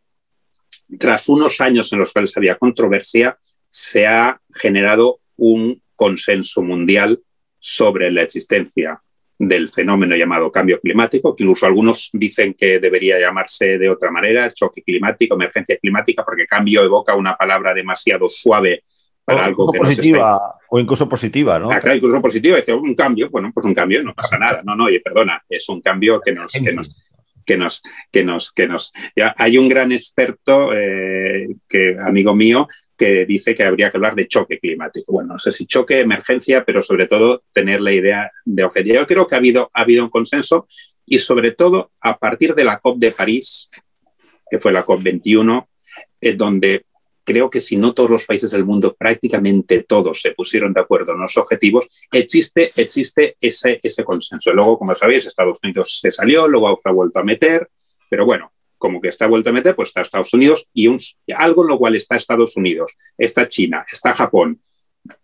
tras 0.99 1.29
unos 1.29 1.61
años 1.61 1.93
en 1.93 1.99
los 1.99 2.11
cuales 2.11 2.35
había 2.39 2.57
controversia, 2.57 3.37
se 3.69 4.07
ha 4.07 4.41
generado 4.51 5.19
un 5.37 5.83
consenso 5.95 6.63
mundial 6.63 7.21
sobre 7.59 8.11
la 8.11 8.23
existencia 8.23 8.99
del 9.39 9.69
fenómeno 9.69 10.17
llamado 10.17 10.51
cambio 10.51 10.81
climático, 10.81 11.37
que 11.37 11.43
incluso 11.43 11.67
algunos 11.67 12.09
dicen 12.15 12.55
que 12.55 12.79
debería 12.79 13.21
llamarse 13.21 13.77
de 13.77 13.91
otra 13.91 14.11
manera, 14.11 14.51
choque 14.51 14.83
climático, 14.83 15.35
emergencia 15.35 15.77
climática, 15.77 16.25
porque 16.25 16.47
cambio 16.47 16.83
evoca 16.83 17.15
una 17.15 17.37
palabra 17.37 17.75
demasiado 17.75 18.27
suave 18.27 18.85
para 19.23 19.43
o 19.43 19.45
algo 19.45 19.71
que 19.71 19.79
positiva, 19.81 20.57
O 20.71 20.81
incluso 20.81 21.07
positiva, 21.07 21.59
¿no? 21.59 21.71
Ah, 21.71 21.79
claro, 21.79 21.97
incluso 21.97 22.23
positiva. 22.23 22.57
Dice, 22.57 22.73
un 22.73 22.95
cambio, 22.95 23.29
bueno, 23.29 23.51
pues 23.53 23.67
un 23.67 23.75
cambio, 23.75 24.03
no 24.03 24.15
pasa 24.15 24.39
nada. 24.39 24.63
No, 24.65 24.75
no, 24.75 24.85
oye, 24.85 25.01
perdona, 25.01 25.45
es 25.47 25.69
un 25.69 25.83
cambio 25.83 26.23
que 26.23 26.33
nos... 26.33 26.51
Que 26.51 26.73
nos 26.73 27.04
que 27.45 27.57
nos, 27.57 27.83
que 28.11 28.25
nos, 28.25 28.53
que 28.53 28.67
nos. 28.67 28.93
Hay 29.37 29.59
un 29.59 29.69
gran 29.69 29.93
experto, 29.93 30.73
eh, 30.75 31.49
que, 31.69 31.97
amigo 31.99 32.35
mío, 32.35 32.69
que 32.97 33.27
dice 33.27 33.55
que 33.55 33.65
habría 33.65 33.91
que 33.91 33.97
hablar 33.97 34.15
de 34.15 34.29
choque 34.29 34.59
climático. 34.59 35.13
Bueno, 35.13 35.35
no 35.35 35.39
sé 35.39 35.53
si 35.53 35.67
choque, 35.67 36.01
emergencia, 36.01 36.65
pero 36.65 36.83
sobre 36.83 37.07
todo 37.07 37.43
tener 37.53 37.81
la 37.81 37.93
idea 37.93 38.31
de 38.45 38.65
objetivo. 38.65 38.97
Yo 38.97 39.07
creo 39.07 39.27
que 39.27 39.35
ha 39.35 39.39
habido, 39.39 39.71
ha 39.73 39.83
habido 39.83 40.05
un 40.05 40.11
consenso 40.11 40.69
y 41.07 41.19
sobre 41.19 41.53
todo 41.53 41.91
a 42.01 42.19
partir 42.19 42.55
de 42.55 42.65
la 42.65 42.79
COP 42.79 42.99
de 42.99 43.13
París, 43.13 43.69
que 44.51 44.59
fue 44.59 44.73
la 44.73 44.85
COP 44.85 45.03
21, 45.03 45.69
eh, 46.21 46.33
donde 46.35 46.87
creo 47.25 47.51
que 47.51 47.61
si 47.61 47.77
no 47.77 47.95
todos 47.95 48.11
los 48.11 48.27
países 48.27 48.51
del 48.51 48.65
mundo, 48.65 48.95
prácticamente 48.95 49.83
todos 49.83 50.21
se 50.21 50.33
pusieron 50.33 50.73
de 50.73 50.81
acuerdo 50.81 51.13
en 51.13 51.21
los 51.21 51.37
objetivos, 51.37 51.87
existe, 52.13 52.71
existe 52.77 53.37
ese, 53.41 53.81
ese 53.83 54.05
consenso. 54.05 54.53
Luego, 54.53 54.79
como 54.79 54.95
sabéis, 54.95 55.27
Estados 55.27 55.59
Unidos 55.63 55.99
se 56.01 56.13
salió, 56.13 56.47
luego 56.47 56.79
ha 56.85 56.91
vuelto 56.93 57.19
a 57.19 57.25
meter, 57.25 57.69
pero 58.09 58.27
bueno, 58.27 58.53
como 58.79 59.01
que 59.01 59.09
está 59.09 59.27
vuelto 59.27 59.51
a 59.51 59.53
meter, 59.53 59.75
pues 59.75 59.89
está 59.89 60.03
Estados 60.03 60.35
Unidos 60.35 60.69
y 60.75 60.89
algo 61.35 61.63
en 61.63 61.69
lo 61.69 61.79
cual 61.79 61.97
está 61.97 62.17
Estados 62.17 62.57
Unidos, 62.57 62.97
está 63.17 63.49
China, 63.49 63.87
está 63.91 64.13
Japón 64.13 64.61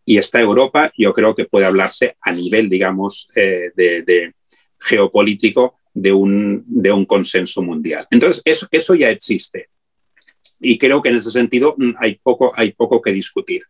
y 0.05 0.19
está 0.19 0.41
Europa, 0.41 0.93
yo 0.97 1.13
creo 1.13 1.35
que 1.35 1.45
puede 1.45 1.67
hablarse 1.67 2.17
a 2.21 2.33
nivel, 2.33 2.69
digamos, 2.69 3.29
eh, 3.35 3.71
de, 3.75 4.33
geopolítico 4.79 5.75
de 5.93 6.13
un, 6.13 6.65
de 6.67 6.91
un 6.91 7.05
consenso 7.05 7.63
mundial. 7.63 8.07
Entonces, 8.11 8.41
eso, 8.45 8.67
eso 8.71 8.95
ya 8.95 9.11
existe. 9.11 9.69
Y 10.61 10.79
creo 10.79 11.03
que 11.03 11.09
en 11.09 11.17
ese 11.17 11.31
sentido 11.31 11.75
mm, 11.77 11.93
hay 11.99 12.21
poco, 12.23 12.53
hay 12.55 12.73
poco 12.73 13.01
que 13.01 13.13
discutir. 13.13 13.63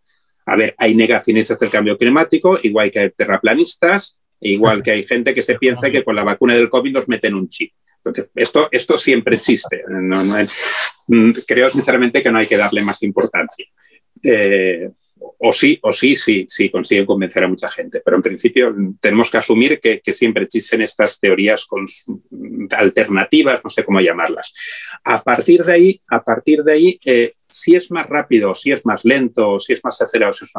A 0.46 0.56
ver, 0.56 0.74
hay 0.78 0.94
negacionistas 0.94 1.58
del 1.58 1.70
cambio 1.70 1.96
climático, 1.96 2.58
igual 2.62 2.90
que 2.90 3.00
hay 3.00 3.10
terraplanistas, 3.10 4.18
igual 4.40 4.82
que 4.82 4.90
hay 4.90 5.04
gente 5.04 5.34
que 5.34 5.42
se 5.42 5.56
piensa 5.56 5.90
que 5.90 6.02
con 6.02 6.16
la 6.16 6.24
vacuna 6.24 6.54
del 6.54 6.68
COVID 6.68 6.92
nos 6.92 7.08
meten 7.08 7.34
un 7.34 7.48
chip. 7.48 7.72
Entonces, 7.98 8.30
esto, 8.34 8.68
esto 8.72 8.98
siempre 8.98 9.36
existe. 9.36 9.84
Mm, 11.06 11.32
creo 11.46 11.70
sinceramente 11.70 12.22
que 12.22 12.30
no 12.30 12.38
hay 12.38 12.46
que 12.46 12.56
darle 12.56 12.82
más 12.82 13.02
importancia. 13.02 13.66
Eh, 14.22 14.90
o 15.20 15.52
sí, 15.52 15.78
o 15.82 15.92
sí, 15.92 16.16
sí, 16.16 16.44
sí 16.48 16.70
consiguen 16.70 17.06
convencer 17.06 17.44
a 17.44 17.48
mucha 17.48 17.68
gente. 17.68 18.00
Pero 18.04 18.16
en 18.16 18.22
principio 18.22 18.74
tenemos 19.00 19.30
que 19.30 19.38
asumir 19.38 19.80
que, 19.80 20.00
siempre 20.12 20.44
existen 20.44 20.82
estas 20.82 21.18
teorías 21.18 21.66
con, 21.66 21.86
alternativas, 22.70 23.60
no 23.62 23.70
sé 23.70 23.84
cómo 23.84 24.00
llamarlas. 24.00 24.52
A 25.04 25.22
partir 25.22 25.62
de 25.62 25.72
ahí, 25.72 26.00
a 26.08 26.22
partir 26.22 26.62
de 26.62 26.72
ahí, 26.72 27.00
eh, 27.04 27.34
si 27.48 27.74
es 27.74 27.90
más 27.90 28.08
rápido, 28.08 28.54
si 28.54 28.72
es 28.72 28.84
más 28.84 29.04
lento, 29.04 29.58
si 29.58 29.72
es 29.72 29.84
más 29.84 30.00
acelerado, 30.00 30.32
si 30.32 30.44
es 30.44 30.52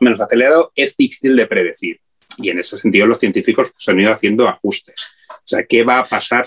menos 0.00 0.20
acelerado, 0.20 0.72
es 0.74 0.96
difícil 0.96 1.36
de 1.36 1.46
predecir. 1.46 2.00
Y 2.36 2.50
en 2.50 2.58
ese 2.58 2.78
sentido 2.78 3.06
los 3.06 3.18
científicos 3.18 3.70
pues, 3.72 3.88
han 3.88 4.00
ido 4.00 4.12
haciendo 4.12 4.48
ajustes. 4.48 5.14
O 5.30 5.42
sea, 5.44 5.64
¿qué 5.64 5.82
va 5.82 6.00
a 6.00 6.04
pasar 6.04 6.46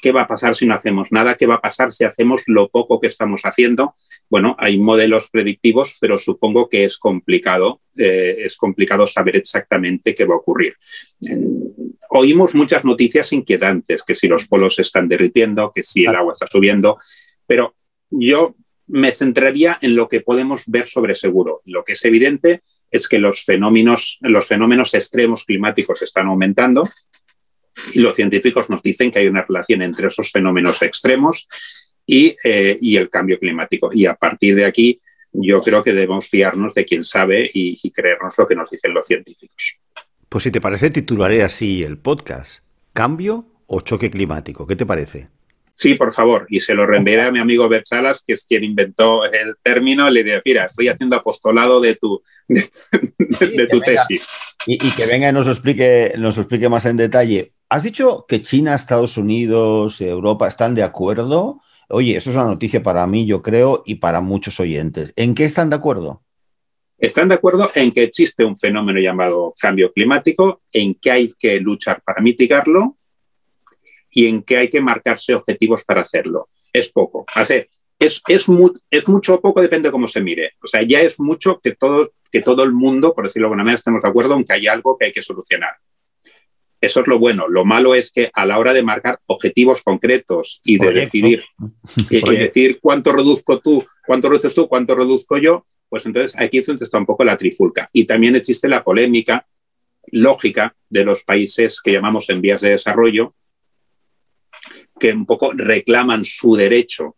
¿Qué 0.00 0.12
va 0.12 0.22
a 0.22 0.26
pasar 0.26 0.54
si 0.54 0.66
no 0.66 0.74
hacemos 0.74 1.12
nada? 1.12 1.36
¿Qué 1.36 1.46
va 1.46 1.56
a 1.56 1.60
pasar 1.60 1.92
si 1.92 2.04
hacemos 2.04 2.42
lo 2.46 2.68
poco 2.68 3.00
que 3.00 3.06
estamos 3.06 3.42
haciendo? 3.42 3.94
Bueno, 4.28 4.56
hay 4.58 4.78
modelos 4.78 5.30
predictivos, 5.30 5.96
pero 6.00 6.18
supongo 6.18 6.68
que 6.68 6.84
es 6.84 6.98
complicado, 6.98 7.80
eh, 7.96 8.36
es 8.38 8.56
complicado 8.56 9.06
saber 9.06 9.36
exactamente 9.36 10.14
qué 10.14 10.24
va 10.24 10.34
a 10.34 10.38
ocurrir. 10.38 10.74
oímos 12.10 12.54
muchas 12.54 12.84
noticias 12.84 13.32
inquietantes, 13.32 14.02
que 14.02 14.14
si 14.14 14.28
los 14.28 14.46
polos 14.46 14.76
se 14.76 14.82
están 14.82 15.08
derritiendo, 15.08 15.72
que 15.74 15.82
si 15.82 16.04
el 16.04 16.16
agua 16.16 16.32
está 16.32 16.46
subiendo, 16.46 16.98
pero 17.46 17.74
yo 18.10 18.54
me 18.88 19.12
centraría 19.12 19.78
en 19.82 19.94
lo 19.94 20.08
que 20.08 20.22
podemos 20.22 20.64
ver 20.66 20.86
sobre 20.86 21.14
seguro. 21.14 21.60
Lo 21.66 21.84
que 21.84 21.92
es 21.92 22.04
evidente 22.04 22.62
es 22.90 23.06
que 23.06 23.18
los 23.18 23.44
fenómenos, 23.44 24.18
los 24.22 24.46
fenómenos 24.46 24.94
extremos 24.94 25.44
climáticos 25.44 26.00
están 26.02 26.26
aumentando 26.26 26.84
y 27.92 28.00
los 28.00 28.14
científicos 28.14 28.70
nos 28.70 28.82
dicen 28.82 29.10
que 29.10 29.20
hay 29.20 29.26
una 29.26 29.42
relación 29.42 29.82
entre 29.82 30.08
esos 30.08 30.30
fenómenos 30.30 30.80
extremos 30.82 31.48
y, 32.06 32.36
eh, 32.44 32.78
el 32.80 33.10
cambio 33.10 33.38
climático. 33.38 33.90
Y 33.92 34.06
a 34.06 34.14
partir 34.14 34.54
de 34.54 34.64
aquí, 34.64 35.00
yo 35.32 35.60
creo 35.60 35.84
que 35.84 35.92
debemos 35.92 36.28
fiarnos 36.28 36.74
de 36.74 36.84
quien 36.84 37.04
sabe 37.04 37.50
y, 37.52 37.78
y 37.82 37.90
creernos 37.90 38.36
lo 38.38 38.46
que 38.46 38.54
nos 38.54 38.70
dicen 38.70 38.94
los 38.94 39.06
científicos. 39.06 39.78
Pues 40.28 40.44
si 40.44 40.50
te 40.50 40.60
parece, 40.60 40.90
titularé 40.90 41.42
así 41.42 41.82
el 41.82 41.98
podcast. 41.98 42.62
¿Cambio 42.92 43.46
o 43.66 43.80
choque 43.80 44.10
climático? 44.10 44.66
¿Qué 44.66 44.76
te 44.76 44.86
parece? 44.86 45.28
Sí, 45.78 45.94
por 45.94 46.12
favor. 46.12 46.44
Y 46.50 46.58
se 46.58 46.74
lo 46.74 46.84
reenviaré 46.84 47.22
a 47.22 47.30
mi 47.30 47.38
amigo 47.38 47.68
Bert 47.68 47.86
Salas, 47.86 48.24
que 48.26 48.32
es 48.32 48.44
quien 48.44 48.64
inventó 48.64 49.24
el 49.24 49.54
término. 49.62 50.10
Le 50.10 50.24
diré, 50.24 50.42
mira, 50.44 50.64
estoy 50.64 50.88
haciendo 50.88 51.14
apostolado 51.14 51.80
de 51.80 51.94
tu, 51.94 52.20
de, 52.48 53.66
tu 53.70 53.80
tesis. 53.80 54.26
Y, 54.66 54.76
que 54.76 55.06
venga 55.06 55.28
y 55.28 55.32
nos 55.32 55.46
explique, 55.46 56.14
nos 56.18 56.36
explique 56.36 56.68
más 56.68 56.84
en 56.84 56.96
detalle. 56.96 57.52
Has 57.70 57.82
dicho 57.82 58.24
que 58.26 58.40
China, 58.40 58.74
Estados 58.74 59.18
Unidos, 59.18 60.00
Europa 60.00 60.48
están 60.48 60.74
de 60.74 60.82
acuerdo. 60.82 61.60
Oye, 61.90 62.16
eso 62.16 62.30
es 62.30 62.36
una 62.36 62.46
noticia 62.46 62.82
para 62.82 63.06
mí, 63.06 63.26
yo 63.26 63.42
creo, 63.42 63.82
y 63.84 63.96
para 63.96 64.22
muchos 64.22 64.58
oyentes. 64.58 65.12
¿En 65.16 65.34
qué 65.34 65.44
están 65.44 65.68
de 65.68 65.76
acuerdo? 65.76 66.22
Están 66.96 67.28
de 67.28 67.34
acuerdo 67.34 67.70
en 67.74 67.92
que 67.92 68.04
existe 68.04 68.44
un 68.44 68.56
fenómeno 68.56 68.98
llamado 69.00 69.54
cambio 69.60 69.92
climático, 69.92 70.62
en 70.72 70.94
que 70.94 71.10
hay 71.10 71.32
que 71.38 71.60
luchar 71.60 72.02
para 72.02 72.22
mitigarlo 72.22 72.96
y 74.10 74.26
en 74.26 74.42
que 74.42 74.56
hay 74.56 74.70
que 74.70 74.80
marcarse 74.80 75.34
objetivos 75.34 75.84
para 75.84 76.00
hacerlo. 76.00 76.48
Es 76.72 76.90
poco. 76.90 77.26
Hacer, 77.34 77.68
es, 77.98 78.22
es, 78.26 78.48
mucho 79.08 79.34
o 79.34 79.40
poco, 79.40 79.60
depende 79.60 79.88
de 79.88 79.92
cómo 79.92 80.08
se 80.08 80.22
mire. 80.22 80.52
O 80.62 80.66
sea, 80.66 80.82
ya 80.82 81.02
es 81.02 81.20
mucho 81.20 81.60
que 81.60 81.74
todo, 81.74 82.12
que 82.32 82.40
todo 82.40 82.62
el 82.62 82.72
mundo, 82.72 83.14
por 83.14 83.24
decirlo 83.24 83.44
de 83.44 83.48
alguna 83.48 83.64
manera, 83.64 83.76
estemos 83.76 84.02
de 84.02 84.08
acuerdo 84.08 84.34
en 84.36 84.44
que 84.44 84.54
hay 84.54 84.66
algo 84.66 84.96
que 84.96 85.06
hay 85.06 85.12
que 85.12 85.22
solucionar. 85.22 85.72
Eso 86.80 87.00
es 87.00 87.06
lo 87.06 87.18
bueno. 87.18 87.48
Lo 87.48 87.64
malo 87.64 87.94
es 87.94 88.12
que 88.12 88.30
a 88.32 88.46
la 88.46 88.58
hora 88.58 88.72
de 88.72 88.82
marcar 88.82 89.18
objetivos 89.26 89.82
concretos 89.82 90.60
y 90.64 90.78
de 90.78 90.92
decidir, 90.92 91.42
y, 92.08 92.36
decir 92.36 92.78
cuánto 92.80 93.12
reduzco 93.12 93.58
tú, 93.58 93.84
cuánto 94.06 94.28
reduces 94.28 94.54
tú, 94.54 94.68
cuánto 94.68 94.94
reduzco 94.94 95.38
yo, 95.38 95.66
pues 95.88 96.06
entonces 96.06 96.38
aquí 96.38 96.58
está 96.58 96.98
un 96.98 97.06
poco 97.06 97.24
la 97.24 97.36
trifulca. 97.36 97.88
Y 97.92 98.04
también 98.04 98.36
existe 98.36 98.68
la 98.68 98.84
polémica 98.84 99.46
lógica 100.12 100.74
de 100.88 101.04
los 101.04 101.24
países 101.24 101.80
que 101.82 101.92
llamamos 101.92 102.28
en 102.30 102.40
vías 102.40 102.60
de 102.60 102.70
desarrollo, 102.70 103.34
que 104.98 105.12
un 105.12 105.26
poco 105.26 105.52
reclaman 105.52 106.24
su 106.24 106.54
derecho 106.54 107.16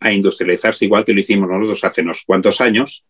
a 0.00 0.12
industrializarse 0.12 0.84
igual 0.84 1.04
que 1.04 1.14
lo 1.14 1.20
hicimos 1.20 1.48
nosotros 1.48 1.84
hace 1.84 2.02
unos 2.02 2.24
cuantos 2.24 2.60
años 2.60 3.04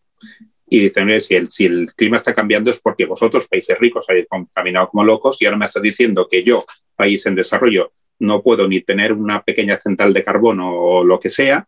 y 0.67 0.79
dicen, 0.79 1.21
si 1.21 1.35
el, 1.35 1.47
si 1.49 1.65
el 1.65 1.93
clima 1.95 2.17
está 2.17 2.33
cambiando 2.33 2.71
es 2.71 2.79
porque 2.79 3.05
vosotros, 3.05 3.47
países 3.47 3.77
ricos, 3.77 4.05
habéis 4.09 4.27
contaminado 4.27 4.89
como 4.89 5.03
locos 5.03 5.41
y 5.41 5.45
ahora 5.45 5.57
me 5.57 5.65
estás 5.65 5.83
diciendo 5.83 6.27
que 6.29 6.43
yo, 6.43 6.65
país 6.95 7.25
en 7.25 7.35
desarrollo, 7.35 7.91
no 8.19 8.41
puedo 8.41 8.67
ni 8.67 8.81
tener 8.81 9.13
una 9.13 9.43
pequeña 9.43 9.77
central 9.77 10.13
de 10.13 10.23
carbono 10.23 10.73
o 10.73 11.03
lo 11.03 11.19
que 11.19 11.29
sea, 11.29 11.67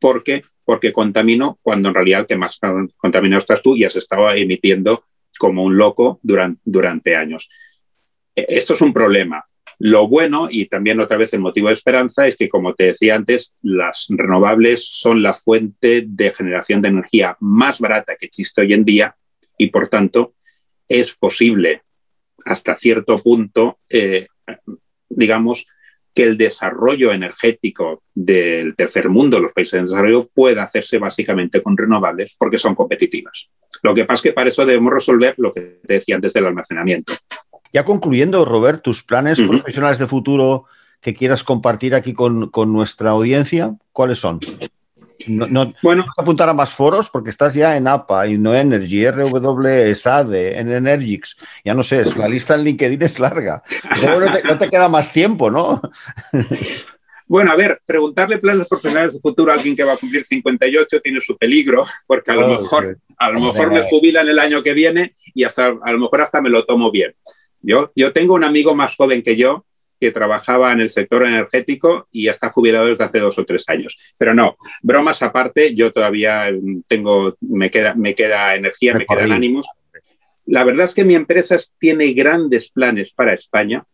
porque, 0.00 0.42
porque 0.64 0.92
contamino 0.92 1.58
cuando 1.60 1.88
en 1.88 1.94
realidad 1.94 2.20
el 2.20 2.26
que 2.26 2.36
más 2.36 2.58
contaminado 2.96 3.40
estás 3.40 3.62
tú 3.62 3.76
y 3.76 3.84
has 3.84 3.96
estado 3.96 4.30
emitiendo 4.30 5.04
como 5.38 5.64
un 5.64 5.76
loco 5.76 6.20
durante, 6.22 6.60
durante 6.64 7.16
años. 7.16 7.50
E, 8.34 8.46
esto 8.48 8.74
es 8.74 8.80
un 8.80 8.92
problema. 8.92 9.44
Lo 9.80 10.08
bueno, 10.08 10.48
y 10.50 10.66
también 10.66 10.98
otra 10.98 11.16
vez 11.16 11.32
el 11.34 11.40
motivo 11.40 11.68
de 11.68 11.74
esperanza, 11.74 12.26
es 12.26 12.36
que, 12.36 12.48
como 12.48 12.74
te 12.74 12.84
decía 12.84 13.14
antes, 13.14 13.54
las 13.62 14.06
renovables 14.08 14.84
son 14.84 15.22
la 15.22 15.34
fuente 15.34 16.04
de 16.06 16.30
generación 16.30 16.82
de 16.82 16.88
energía 16.88 17.36
más 17.40 17.78
barata 17.78 18.16
que 18.16 18.26
existe 18.26 18.62
hoy 18.62 18.72
en 18.72 18.84
día 18.84 19.14
y, 19.56 19.68
por 19.68 19.88
tanto, 19.88 20.34
es 20.88 21.14
posible 21.14 21.82
hasta 22.44 22.76
cierto 22.76 23.18
punto, 23.18 23.78
eh, 23.88 24.26
digamos, 25.08 25.66
que 26.14 26.24
el 26.24 26.36
desarrollo 26.36 27.12
energético 27.12 28.02
del 28.12 28.74
tercer 28.74 29.08
mundo, 29.08 29.38
los 29.38 29.52
países 29.52 29.74
en 29.74 29.86
desarrollo, 29.86 30.28
pueda 30.34 30.64
hacerse 30.64 30.98
básicamente 30.98 31.62
con 31.62 31.76
renovables 31.76 32.34
porque 32.36 32.58
son 32.58 32.74
competitivas. 32.74 33.50
Lo 33.82 33.94
que 33.94 34.04
pasa 34.04 34.14
es 34.14 34.22
que 34.22 34.32
para 34.32 34.48
eso 34.48 34.66
debemos 34.66 34.92
resolver 34.92 35.34
lo 35.36 35.54
que 35.54 35.78
te 35.86 35.94
decía 35.94 36.16
antes 36.16 36.32
del 36.32 36.46
almacenamiento. 36.46 37.12
Ya 37.72 37.84
concluyendo, 37.84 38.44
Robert, 38.44 38.82
tus 38.82 39.02
planes 39.02 39.40
profesionales 39.40 39.98
de 39.98 40.06
futuro 40.06 40.64
que 41.00 41.14
quieras 41.14 41.44
compartir 41.44 41.94
aquí 41.94 42.12
con, 42.12 42.50
con 42.50 42.72
nuestra 42.72 43.10
audiencia, 43.10 43.74
¿cuáles 43.92 44.18
son? 44.18 44.40
No, 45.26 45.74
bueno, 45.82 46.04
vas 46.06 46.18
a 46.18 46.22
apuntar 46.22 46.48
a 46.48 46.54
más 46.54 46.72
foros 46.72 47.10
porque 47.10 47.30
estás 47.30 47.54
ya 47.54 47.76
en 47.76 47.88
APA, 47.88 48.26
Energy, 48.26 49.10
RW, 49.10 49.94
SADE, 49.94 50.58
en 50.58 50.70
Energix. 50.70 51.36
Ya 51.64 51.74
no 51.74 51.82
sé, 51.82 52.04
la 52.16 52.28
lista 52.28 52.54
en 52.54 52.64
LinkedIn 52.64 53.02
es 53.02 53.18
larga. 53.18 53.62
No 54.46 54.58
te, 54.58 54.70
queda 54.70 54.88
más 54.88 55.12
tiempo, 55.12 55.50
¿no? 55.50 55.80
Bueno, 57.26 57.52
a 57.52 57.56
ver, 57.56 57.82
preguntarle 57.84 58.38
planes 58.38 58.66
profesionales 58.68 59.12
de 59.12 59.20
futuro 59.20 59.52
a 59.52 59.56
alguien 59.56 59.76
que 59.76 59.84
va 59.84 59.92
a 59.92 59.96
cumplir 59.98 60.24
58 60.24 61.00
tiene 61.00 61.20
su 61.20 61.36
peligro, 61.36 61.84
porque 62.06 62.30
a 62.30 62.34
lo 62.34 62.48
mejor, 62.48 62.96
a 63.18 63.30
lo 63.30 63.40
mejor 63.40 63.70
me 63.70 63.82
jubilan 63.82 64.26
el 64.28 64.38
año 64.38 64.62
que 64.62 64.72
viene 64.72 65.14
y 65.34 65.44
hasta, 65.44 65.66
a 65.66 65.92
lo 65.92 65.98
mejor 65.98 66.22
hasta 66.22 66.40
me 66.40 66.48
lo 66.48 66.64
tomo 66.64 66.90
bien. 66.90 67.14
Yo, 67.60 67.92
yo 67.94 68.12
tengo 68.12 68.34
un 68.34 68.44
amigo 68.44 68.74
más 68.74 68.96
joven 68.96 69.22
que 69.22 69.36
yo 69.36 69.64
que 70.00 70.12
trabajaba 70.12 70.72
en 70.72 70.80
el 70.80 70.90
sector 70.90 71.26
energético 71.26 72.08
y 72.12 72.28
está 72.28 72.50
jubilado 72.50 72.86
desde 72.86 73.04
hace 73.04 73.18
dos 73.18 73.38
o 73.38 73.44
tres 73.44 73.68
años. 73.68 73.98
Pero 74.18 74.34
no, 74.34 74.56
bromas 74.82 75.22
aparte, 75.22 75.74
yo 75.74 75.92
todavía 75.92 76.50
tengo, 76.86 77.36
me 77.40 77.70
queda, 77.70 77.94
me 77.94 78.14
queda 78.14 78.54
energía, 78.54 78.94
me 78.94 79.06
quedan 79.06 79.32
ánimos. 79.32 79.66
La 80.46 80.64
verdad 80.64 80.84
es 80.84 80.94
que 80.94 81.04
mi 81.04 81.14
empresa 81.14 81.56
tiene 81.78 82.12
grandes 82.12 82.70
planes 82.70 83.12
para 83.12 83.34
España, 83.34 83.84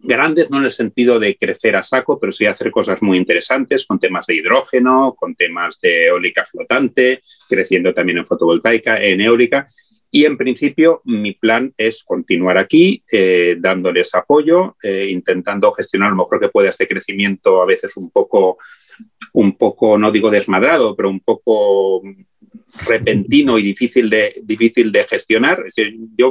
grandes 0.00 0.50
no 0.50 0.58
en 0.58 0.64
el 0.64 0.70
sentido 0.72 1.18
de 1.18 1.36
crecer 1.36 1.76
a 1.76 1.82
saco, 1.82 2.18
pero 2.18 2.32
sí 2.32 2.44
hacer 2.44 2.70
cosas 2.70 3.00
muy 3.00 3.16
interesantes 3.16 3.86
con 3.86 3.98
temas 3.98 4.26
de 4.26 4.34
hidrógeno, 4.34 5.14
con 5.16 5.34
temas 5.34 5.78
de 5.80 6.06
eólica 6.08 6.44
flotante, 6.44 7.22
creciendo 7.48 7.94
también 7.94 8.18
en 8.18 8.26
fotovoltaica, 8.26 9.00
en 9.00 9.20
eólica. 9.20 9.68
Y 10.14 10.26
en 10.26 10.36
principio 10.36 11.00
mi 11.06 11.32
plan 11.32 11.72
es 11.74 12.04
continuar 12.04 12.58
aquí, 12.58 13.02
eh, 13.10 13.56
dándoles 13.58 14.14
apoyo, 14.14 14.76
eh, 14.82 15.08
intentando 15.08 15.72
gestionar 15.72 16.10
lo 16.10 16.16
mejor 16.16 16.38
que 16.38 16.50
pueda 16.50 16.68
este 16.68 16.86
crecimiento, 16.86 17.62
a 17.62 17.66
veces 17.66 17.96
un 17.96 18.10
poco, 18.10 18.58
un 19.32 19.56
poco, 19.56 19.96
no 19.96 20.12
digo 20.12 20.30
desmadrado, 20.30 20.94
pero 20.94 21.08
un 21.08 21.20
poco 21.20 22.02
repentino 22.86 23.58
y 23.58 23.62
difícil 23.62 24.10
de, 24.10 24.34
difícil 24.42 24.92
de 24.92 25.04
gestionar. 25.04 25.64
Yo 26.18 26.30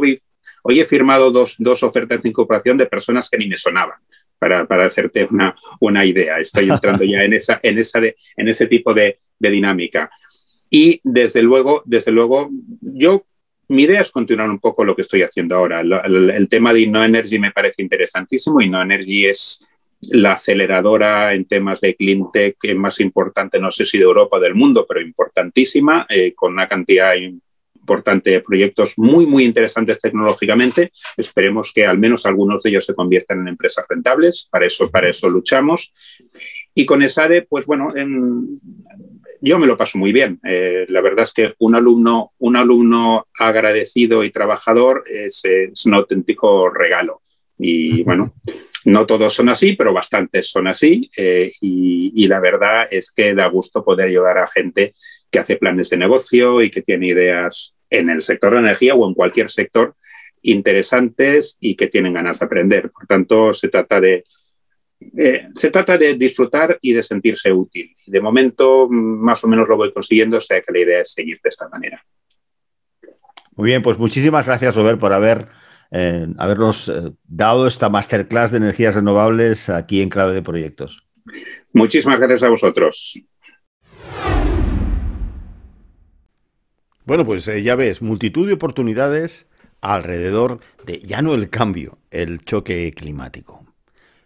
hoy 0.61 0.79
he 0.79 0.85
firmado 0.85 1.31
dos, 1.31 1.55
dos, 1.57 1.81
ofertas 1.81 2.21
de 2.21 2.29
incorporación 2.29 2.77
de 2.77 2.85
personas 2.85 3.31
que 3.31 3.39
ni 3.39 3.47
me 3.47 3.57
sonaban. 3.57 3.97
Para, 4.37 4.65
para 4.65 4.85
hacerte 4.85 5.27
una, 5.29 5.55
una, 5.79 6.03
idea, 6.03 6.39
estoy 6.39 6.67
entrando 6.69 7.03
ya 7.03 7.23
en, 7.23 7.33
esa, 7.33 7.59
en, 7.61 7.77
esa 7.77 7.99
en 7.99 8.47
ese 8.47 8.65
tipo 8.65 8.91
de, 8.91 9.19
de 9.37 9.49
dinámica. 9.51 10.09
Y 10.67 10.99
desde 11.03 11.43
luego, 11.43 11.83
desde 11.85 12.11
luego, 12.11 12.49
yo 12.81 13.25
mi 13.71 13.83
idea 13.83 14.01
es 14.01 14.11
continuar 14.11 14.49
un 14.49 14.59
poco 14.59 14.83
lo 14.83 14.95
que 14.95 15.01
estoy 15.01 15.21
haciendo 15.21 15.55
ahora. 15.55 15.79
El, 15.79 16.47
tema 16.49 16.73
de 16.73 16.81
InnoEnergy 16.81 17.39
me 17.39 17.51
parece 17.51 17.81
interesantísimo. 17.81 18.61
InnoEnergy 18.61 19.27
es 19.27 19.65
la 20.09 20.33
aceleradora 20.33 21.33
en 21.33 21.45
temas 21.45 21.79
de 21.79 21.95
clean 21.95 22.31
tech 22.33 22.57
más 22.75 22.99
importante, 22.99 23.59
no 23.59 23.71
sé 23.71 23.85
si 23.85 23.97
de 23.97 24.03
Europa 24.03 24.37
o 24.37 24.39
del 24.41 24.55
mundo, 24.55 24.85
pero 24.85 24.99
importantísima, 24.99 26.05
eh, 26.09 26.33
con 26.35 26.51
una 26.51 26.67
cantidad 26.67 27.13
importante 27.15 28.31
de 28.31 28.41
proyectos 28.41 28.97
muy, 28.97 29.25
muy 29.25 29.45
interesantes 29.45 29.99
tecnológicamente. 29.99 30.91
Esperemos 31.15 31.71
que 31.73 31.85
al 31.85 31.97
menos 31.97 32.25
algunos 32.25 32.63
de 32.63 32.71
ellos 32.71 32.85
se 32.85 32.93
conviertan 32.93 33.39
en 33.39 33.47
empresas 33.47 33.85
rentables. 33.87 34.49
Para 34.51 34.65
eso, 34.65 34.91
para 34.91 35.09
eso 35.09 35.29
luchamos. 35.29 35.93
Y 36.73 36.85
con 36.85 37.01
ESADE, 37.03 37.43
pues 37.43 37.65
bueno, 37.65 37.95
en, 37.95 38.49
yo 39.41 39.57
me 39.57 39.67
lo 39.67 39.75
paso 39.75 39.97
muy 39.97 40.11
bien. 40.11 40.39
Eh, 40.43 40.85
la 40.87 41.01
verdad 41.01 41.23
es 41.23 41.33
que 41.33 41.53
un 41.59 41.75
alumno, 41.75 42.33
un 42.37 42.55
alumno 42.55 43.27
agradecido 43.37 44.23
y 44.23 44.31
trabajador 44.31 45.03
es, 45.09 45.43
un 45.85 45.95
auténtico 45.95 46.69
regalo. 46.69 47.21
Y 47.57 48.03
bueno, 48.03 48.33
no 48.85 49.05
todos 49.05 49.33
son 49.33 49.49
así, 49.49 49.73
pero 49.73 49.93
bastantes 49.93 50.47
son 50.49 50.67
así. 50.67 51.09
Eh, 51.17 51.51
y, 51.59 52.27
la 52.27 52.39
verdad 52.39 52.87
es 52.89 53.11
que 53.11 53.33
da 53.33 53.47
gusto 53.47 53.83
poder 53.83 54.07
ayudar 54.07 54.37
a 54.37 54.47
gente 54.47 54.93
que 55.29 55.39
hace 55.39 55.57
planes 55.57 55.89
de 55.89 55.97
negocio 55.97 56.61
y 56.61 56.69
que 56.69 56.81
tiene 56.81 57.07
ideas 57.07 57.75
en 57.89 58.09
el 58.09 58.21
sector 58.21 58.53
de 58.53 58.59
energía 58.59 58.95
o 58.95 59.07
en 59.07 59.15
cualquier 59.15 59.49
sector 59.49 59.95
interesantes 60.43 61.57
y 61.59 61.75
que 61.75 61.87
tienen 61.87 62.13
ganas 62.13 62.39
de 62.39 62.45
aprender. 62.45 62.91
Por 62.91 63.05
tanto, 63.05 63.53
se 63.53 63.69
trata 63.69 63.99
de, 63.99 64.23
eh, 65.17 65.47
se 65.55 65.71
trata 65.71 65.97
de 65.97 66.13
disfrutar 66.15 66.77
y 66.81 66.93
de 66.93 67.03
sentirse 67.03 67.51
útil. 67.51 67.95
De 68.05 68.21
momento, 68.21 68.87
más 68.89 69.43
o 69.43 69.47
menos 69.47 69.67
lo 69.67 69.77
voy 69.77 69.91
consiguiendo, 69.91 70.37
o 70.37 70.41
sea 70.41 70.61
que 70.61 70.71
la 70.71 70.79
idea 70.79 71.01
es 71.01 71.13
seguir 71.13 71.39
de 71.43 71.49
esta 71.49 71.67
manera. 71.69 72.03
Muy 73.55 73.67
bien, 73.67 73.81
pues 73.81 73.97
muchísimas 73.97 74.45
gracias, 74.45 74.75
Robert, 74.75 74.99
por 74.99 75.11
haber, 75.11 75.47
eh, 75.91 76.27
habernos 76.37 76.87
eh, 76.87 77.11
dado 77.23 77.67
esta 77.67 77.89
masterclass 77.89 78.51
de 78.51 78.57
energías 78.57 78.95
renovables 78.95 79.69
aquí 79.69 80.01
en 80.01 80.09
Clave 80.09 80.33
de 80.33 80.41
Proyectos. 80.41 81.07
Muchísimas 81.73 82.19
gracias 82.19 82.43
a 82.43 82.49
vosotros. 82.49 83.19
Bueno, 87.05 87.25
pues 87.25 87.45
ya 87.45 87.75
ves, 87.75 88.01
multitud 88.01 88.47
de 88.47 88.53
oportunidades 88.53 89.47
alrededor 89.81 90.59
de 90.85 90.99
ya 90.99 91.21
no 91.21 91.33
el 91.33 91.49
cambio, 91.49 91.97
el 92.11 92.45
choque 92.45 92.93
climático. 92.95 93.70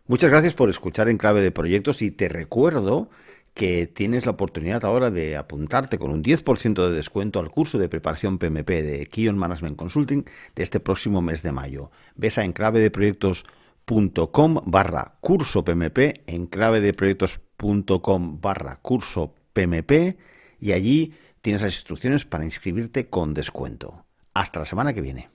Muchas 0.08 0.30
gracias 0.30 0.54
por 0.54 0.70
escuchar 0.70 1.10
en 1.10 1.18
clave 1.18 1.42
de 1.42 1.50
proyectos 1.50 2.04
y 2.04 2.12
te 2.12 2.30
recuerdo 2.30 3.10
que 3.56 3.88
tienes 3.88 4.28
la 4.28 4.34
oportunidad 4.34 4.86
ahora 4.86 5.10
de 5.10 5.36
apuntarte 5.36 5.98
con 5.98 6.12
un 6.12 6.24
10% 6.24 6.88
de 6.88 6.96
descuento 6.96 7.40
al 7.40 7.50
curso 7.50 7.80
de 7.80 7.90
preparación 7.90 8.38
PMP 8.38 8.70
de 8.70 9.08
Kion 9.08 9.36
Management 9.36 9.78
Consulting 9.78 10.24
de 10.54 10.62
este 10.62 10.80
próximo 10.80 11.24
mes 11.24 11.42
de 11.42 11.54
mayo. 11.54 11.90
Ves 12.16 12.38
a 12.38 12.46
enclavedeproyectos.com 12.46 14.62
barra 14.66 15.16
curso 15.22 15.66
PMP, 15.66 16.22
enclavedeproyectos.com 16.28 18.42
barra 18.42 18.76
curso 18.84 19.34
PMP 19.54 20.20
y 20.60 20.74
allí 20.74 21.16
tienes 21.42 21.64
las 21.64 21.74
instrucciones 21.74 22.26
para 22.26 22.46
inscribirte 22.46 23.10
con 23.10 23.34
descuento. 23.34 24.06
Hasta 24.36 24.60
la 24.60 24.66
semana 24.66 24.94
que 24.94 25.02
viene. 25.02 25.35